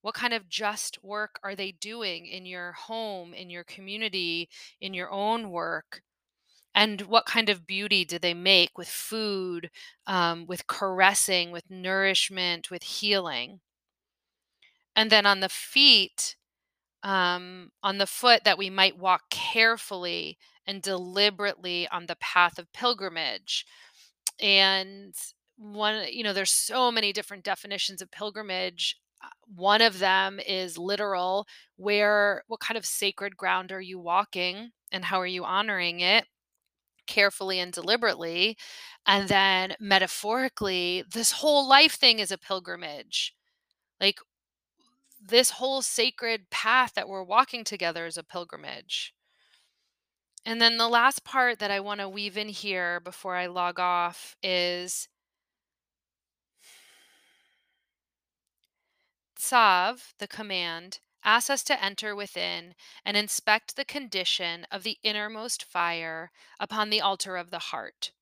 What 0.02 0.14
kind 0.14 0.32
of 0.32 0.48
just 0.48 1.02
work 1.02 1.40
are 1.42 1.54
they 1.54 1.72
doing 1.72 2.26
in 2.26 2.46
your 2.46 2.72
home, 2.72 3.34
in 3.34 3.50
your 3.50 3.64
community, 3.64 4.48
in 4.80 4.94
your 4.94 5.10
own 5.10 5.50
work? 5.50 6.02
And 6.78 7.02
what 7.02 7.26
kind 7.26 7.48
of 7.48 7.66
beauty 7.66 8.04
do 8.04 8.20
they 8.20 8.34
make 8.34 8.78
with 8.78 8.88
food 8.88 9.68
um, 10.06 10.46
with 10.46 10.68
caressing 10.68 11.50
with 11.50 11.68
nourishment 11.68 12.70
with 12.70 12.84
healing? 12.84 13.58
And 14.94 15.10
then 15.10 15.26
on 15.26 15.40
the 15.40 15.48
feet 15.48 16.36
um, 17.02 17.72
on 17.82 17.98
the 17.98 18.06
foot 18.06 18.44
that 18.44 18.58
we 18.58 18.70
might 18.70 18.98
walk 18.98 19.30
carefully 19.30 20.38
and 20.66 20.82
deliberately 20.82 21.88
on 21.88 22.06
the 22.06 22.16
path 22.16 22.58
of 22.58 22.72
pilgrimage. 22.72 23.66
And 24.40 25.14
one 25.56 26.06
you 26.12 26.22
know 26.24 26.32
there's 26.32 26.52
so 26.52 26.92
many 26.92 27.12
different 27.12 27.44
definitions 27.44 28.02
of 28.02 28.12
pilgrimage. 28.12 28.96
Uh, 29.24 29.28
one 29.54 29.82
of 29.82 29.98
them 29.98 30.40
is 30.46 30.78
literal 30.78 31.46
where 31.76 32.44
what 32.48 32.60
kind 32.60 32.78
of 32.78 32.86
sacred 32.86 33.36
ground 33.36 33.72
are 33.72 33.80
you 33.80 33.98
walking 33.98 34.70
and 34.92 35.06
how 35.06 35.20
are 35.20 35.26
you 35.26 35.44
honoring 35.44 36.00
it 36.00 36.26
carefully 37.08 37.58
and 37.60 37.72
deliberately. 37.72 38.56
And 39.06 39.28
then 39.28 39.74
metaphorically, 39.80 41.04
this 41.12 41.32
whole 41.32 41.68
life 41.68 41.94
thing 41.94 42.20
is 42.20 42.30
a 42.30 42.38
pilgrimage. 42.38 43.34
Like 44.00 44.20
this 45.20 45.50
whole 45.50 45.82
sacred 45.82 46.50
path 46.50 46.94
that 46.94 47.08
we're 47.08 47.22
walking 47.24 47.64
together 47.64 48.06
is 48.06 48.16
a 48.18 48.24
pilgrimage. 48.24 49.14
And 50.44 50.60
then 50.60 50.78
the 50.78 50.88
last 50.88 51.24
part 51.24 51.58
that 51.58 51.70
I 51.70 51.80
want 51.80 52.00
to 52.00 52.08
weave 52.08 52.36
in 52.38 52.48
here 52.48 53.00
before 53.00 53.36
I 53.36 53.46
log 53.46 53.78
off 53.78 54.36
is 54.42 55.08
Tsav, 59.38 60.14
the 60.18 60.28
command, 60.28 61.00
asks 61.28 61.50
us 61.50 61.62
to 61.62 61.84
enter 61.84 62.16
within 62.16 62.74
and 63.04 63.14
inspect 63.14 63.76
the 63.76 63.84
condition 63.84 64.66
of 64.72 64.82
the 64.82 64.96
innermost 65.02 65.62
fire 65.62 66.30
upon 66.58 66.88
the 66.88 67.02
altar 67.02 67.36
of 67.36 67.50
the 67.50 67.58
heart. 67.58 68.12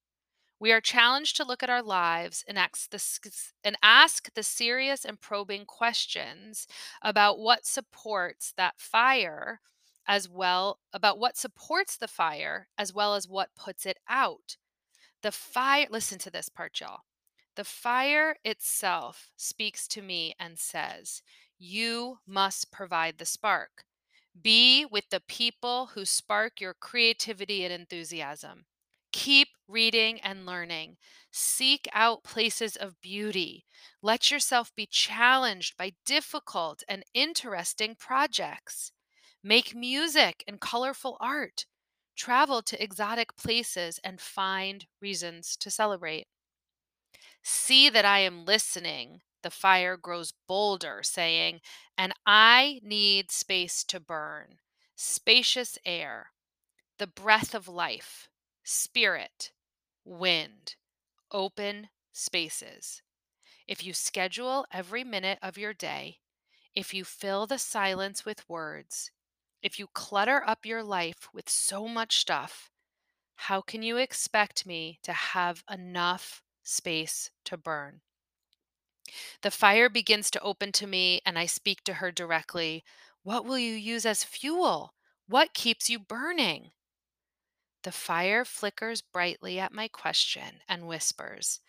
We 0.58 0.72
are 0.72 0.80
challenged 0.80 1.36
to 1.36 1.44
look 1.44 1.62
at 1.62 1.70
our 1.70 1.84
lives 1.84 2.44
and 2.48 2.58
ask 2.58 2.90
the, 2.90 3.30
and 3.62 3.76
ask 3.80 4.34
the 4.34 4.42
serious 4.42 5.04
and 5.04 5.20
probing 5.20 5.66
questions 5.66 6.66
about 7.00 7.38
what 7.38 7.64
supports 7.64 8.52
that 8.56 8.74
fire 8.76 9.60
as 10.08 10.28
well 10.28 10.80
about 10.92 11.18
what 11.18 11.36
supports 11.36 11.96
the 11.96 12.08
fire 12.08 12.66
as 12.76 12.92
well 12.92 13.14
as 13.14 13.28
what 13.28 13.54
puts 13.54 13.86
it 13.86 13.98
out. 14.08 14.56
The 15.22 15.30
fire 15.30 15.86
listen 15.90 16.18
to 16.20 16.30
this 16.30 16.48
part 16.48 16.80
y'all. 16.80 17.02
The 17.54 17.64
fire 17.64 18.36
itself 18.44 19.30
speaks 19.36 19.86
to 19.88 20.02
me 20.02 20.34
and 20.38 20.58
says, 20.58 21.22
"You 21.58 22.20
must 22.26 22.70
provide 22.70 23.18
the 23.18 23.26
spark. 23.26 23.84
Be 24.40 24.84
with 24.84 25.08
the 25.10 25.20
people 25.20 25.86
who 25.88 26.04
spark 26.04 26.60
your 26.60 26.74
creativity 26.74 27.64
and 27.64 27.72
enthusiasm. 27.72 28.66
Keep 29.12 29.48
reading 29.66 30.20
and 30.20 30.46
learning. 30.46 30.98
Seek 31.30 31.88
out 31.92 32.22
places 32.24 32.76
of 32.76 33.00
beauty. 33.00 33.66
Let 34.02 34.30
yourself 34.30 34.74
be 34.74 34.86
challenged 34.86 35.76
by 35.76 35.94
difficult 36.04 36.82
and 36.88 37.04
interesting 37.14 37.94
projects. 37.96 38.92
Make 39.42 39.74
music 39.74 40.44
and 40.46 40.60
colorful 40.60 41.16
art. 41.20 41.66
Travel 42.16 42.62
to 42.62 42.82
exotic 42.82 43.36
places 43.36 43.98
and 44.04 44.20
find 44.20 44.86
reasons 45.00 45.56
to 45.58 45.70
celebrate. 45.70 46.28
See 47.42 47.88
that 47.88 48.04
I 48.04 48.18
am 48.20 48.44
listening. 48.44 49.22
The 49.46 49.50
fire 49.52 49.96
grows 49.96 50.32
bolder, 50.48 51.04
saying, 51.04 51.60
And 51.96 52.12
I 52.26 52.80
need 52.82 53.30
space 53.30 53.84
to 53.84 54.00
burn, 54.00 54.58
spacious 54.96 55.78
air, 55.84 56.32
the 56.98 57.06
breath 57.06 57.54
of 57.54 57.68
life, 57.68 58.28
spirit, 58.64 59.52
wind, 60.04 60.74
open 61.30 61.90
spaces. 62.12 63.02
If 63.68 63.84
you 63.84 63.94
schedule 63.94 64.66
every 64.72 65.04
minute 65.04 65.38
of 65.42 65.56
your 65.56 65.72
day, 65.72 66.18
if 66.74 66.92
you 66.92 67.04
fill 67.04 67.46
the 67.46 67.58
silence 67.60 68.24
with 68.24 68.48
words, 68.48 69.12
if 69.62 69.78
you 69.78 69.86
clutter 69.86 70.42
up 70.44 70.66
your 70.66 70.82
life 70.82 71.32
with 71.32 71.48
so 71.48 71.86
much 71.86 72.18
stuff, 72.18 72.72
how 73.36 73.60
can 73.60 73.84
you 73.84 73.96
expect 73.98 74.66
me 74.66 74.98
to 75.04 75.12
have 75.12 75.64
enough 75.70 76.42
space 76.64 77.30
to 77.44 77.56
burn? 77.56 78.02
The 79.42 79.50
fire 79.50 79.88
begins 79.88 80.30
to 80.32 80.40
open 80.40 80.72
to 80.72 80.86
me, 80.86 81.20
and 81.24 81.38
I 81.38 81.46
speak 81.46 81.84
to 81.84 81.94
her 81.94 82.10
directly. 82.10 82.84
What 83.22 83.44
will 83.44 83.58
you 83.58 83.74
use 83.74 84.06
as 84.06 84.24
fuel? 84.24 84.94
What 85.28 85.54
keeps 85.54 85.90
you 85.90 85.98
burning? 85.98 86.70
The 87.82 87.92
fire 87.92 88.44
flickers 88.44 89.00
brightly 89.00 89.60
at 89.60 89.72
my 89.72 89.88
question 89.88 90.60
and 90.68 90.86
whispers, 90.86 91.60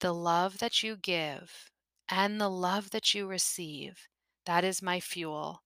The 0.00 0.14
love 0.14 0.58
that 0.58 0.82
you 0.82 0.96
give 0.96 1.70
and 2.08 2.40
the 2.40 2.48
love 2.48 2.90
that 2.90 3.14
you 3.14 3.26
receive, 3.26 4.08
that 4.44 4.64
is 4.64 4.80
my 4.80 5.00
fuel. 5.00 5.62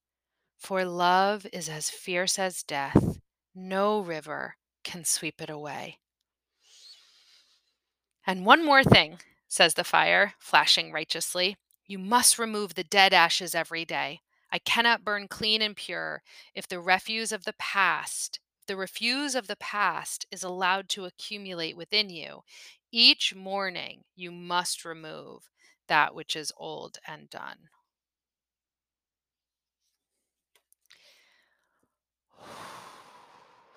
For 0.58 0.84
love 0.84 1.46
is 1.52 1.68
as 1.68 1.90
fierce 1.90 2.38
as 2.38 2.62
death. 2.62 3.20
No 3.54 4.00
river 4.00 4.56
can 4.84 5.04
sweep 5.04 5.40
it 5.40 5.50
away. 5.50 5.98
And 8.26 8.44
one 8.44 8.64
more 8.64 8.84
thing, 8.84 9.18
says 9.50 9.74
the 9.74 9.84
fire, 9.84 10.34
flashing 10.38 10.92
righteously. 10.92 11.56
You 11.84 11.98
must 11.98 12.38
remove 12.38 12.74
the 12.74 12.84
dead 12.84 13.12
ashes 13.12 13.52
every 13.52 13.84
day. 13.84 14.20
I 14.52 14.58
cannot 14.58 15.04
burn 15.04 15.26
clean 15.26 15.60
and 15.60 15.74
pure 15.76 16.22
if 16.54 16.68
the 16.68 16.80
refuse 16.80 17.32
of 17.32 17.44
the 17.44 17.54
past, 17.58 18.38
the 18.68 18.76
refuse 18.76 19.34
of 19.34 19.48
the 19.48 19.56
past 19.56 20.24
is 20.30 20.44
allowed 20.44 20.88
to 20.90 21.04
accumulate 21.04 21.76
within 21.76 22.10
you. 22.10 22.42
Each 22.92 23.34
morning 23.34 24.04
you 24.14 24.30
must 24.30 24.84
remove 24.84 25.50
that 25.88 26.14
which 26.14 26.36
is 26.36 26.52
old 26.56 26.98
and 27.06 27.28
done. 27.28 27.68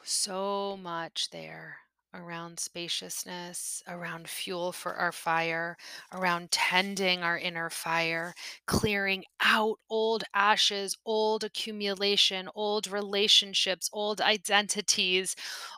So 0.05 0.77
much 0.81 1.29
there. 1.29 1.82
Around 2.13 2.59
spaciousness, 2.59 3.81
around 3.87 4.29
fuel 4.29 4.71
for 4.71 4.95
our 4.95 5.11
fire, 5.11 5.77
around 6.11 6.51
tending 6.51 7.23
our 7.23 7.37
inner 7.37 7.69
fire, 7.69 8.33
clearing 8.67 9.23
out 9.41 9.79
old 9.89 10.23
ashes, 10.33 10.97
old 11.05 11.43
accumulation, 11.43 12.49
old 12.55 12.87
relationships, 12.87 13.89
old 13.93 14.21
identities, 14.21 15.35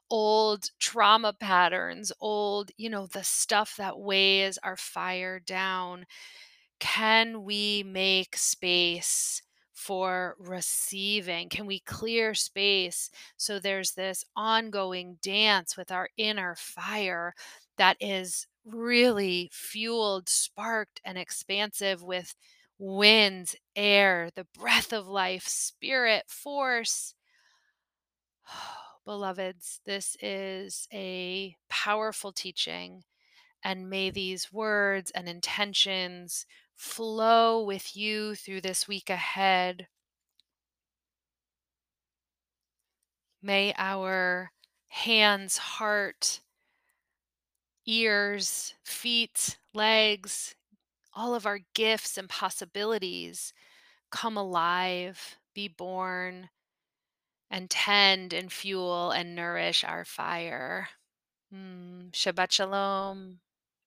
old 0.09 0.69
trauma 0.79 1.33
patterns, 1.33 2.11
old, 2.19 2.71
you 2.77 2.89
know, 2.89 3.07
the 3.07 3.23
stuff 3.23 3.75
that 3.77 3.97
weighs 3.99 4.57
our 4.59 4.77
fire 4.77 5.39
down. 5.39 6.05
Can 6.79 7.43
we 7.43 7.83
make 7.83 8.37
space 8.37 9.41
for 9.85 10.35
receiving? 10.39 11.47
Can 11.47 11.67
we 11.67 11.79
clear 11.79 12.33
space 12.33 13.11
so 13.37 13.59
there's 13.59 13.91
this 13.91 14.25
ongoing 14.35 15.17
dance 15.21 15.77
with 15.77 15.91
our 15.91 16.09
inner 16.17 16.55
fire 16.57 17.35
that 17.77 17.95
is 17.99 18.47
really 18.65 19.51
fueled, 19.53 20.27
sparked, 20.27 21.01
and 21.05 21.19
expansive 21.19 22.01
with 22.01 22.33
wind, 22.79 23.53
air, 23.75 24.31
the 24.35 24.47
breath 24.57 24.91
of 24.91 25.07
life, 25.07 25.47
spirit, 25.47 26.23
force? 26.27 27.13
Beloveds, 29.05 29.81
this 29.85 30.17
is 30.19 30.87
a 30.91 31.55
powerful 31.69 32.31
teaching 32.31 33.03
and 33.63 33.89
may 33.89 34.09
these 34.09 34.51
words 34.51 35.11
and 35.11 35.29
intentions 35.29 36.45
flow 36.75 37.61
with 37.61 37.95
you 37.95 38.35
through 38.35 38.61
this 38.61 38.87
week 38.87 39.09
ahead. 39.09 39.87
May 43.41 43.73
our 43.77 44.51
hands, 44.87 45.57
heart, 45.57 46.41
ears, 47.85 48.73
feet, 48.83 49.57
legs, 49.73 50.55
all 51.13 51.35
of 51.35 51.45
our 51.45 51.59
gifts 51.73 52.17
and 52.17 52.29
possibilities 52.29 53.53
come 54.11 54.37
alive, 54.37 55.37
be 55.53 55.67
born, 55.67 56.49
and 57.49 57.69
tend 57.69 58.33
and 58.33 58.51
fuel 58.51 59.11
and 59.11 59.35
nourish 59.35 59.83
our 59.83 60.05
fire. 60.05 60.89
Mm, 61.53 62.11
Shabbat 62.11 62.51
Shalom. 62.51 63.39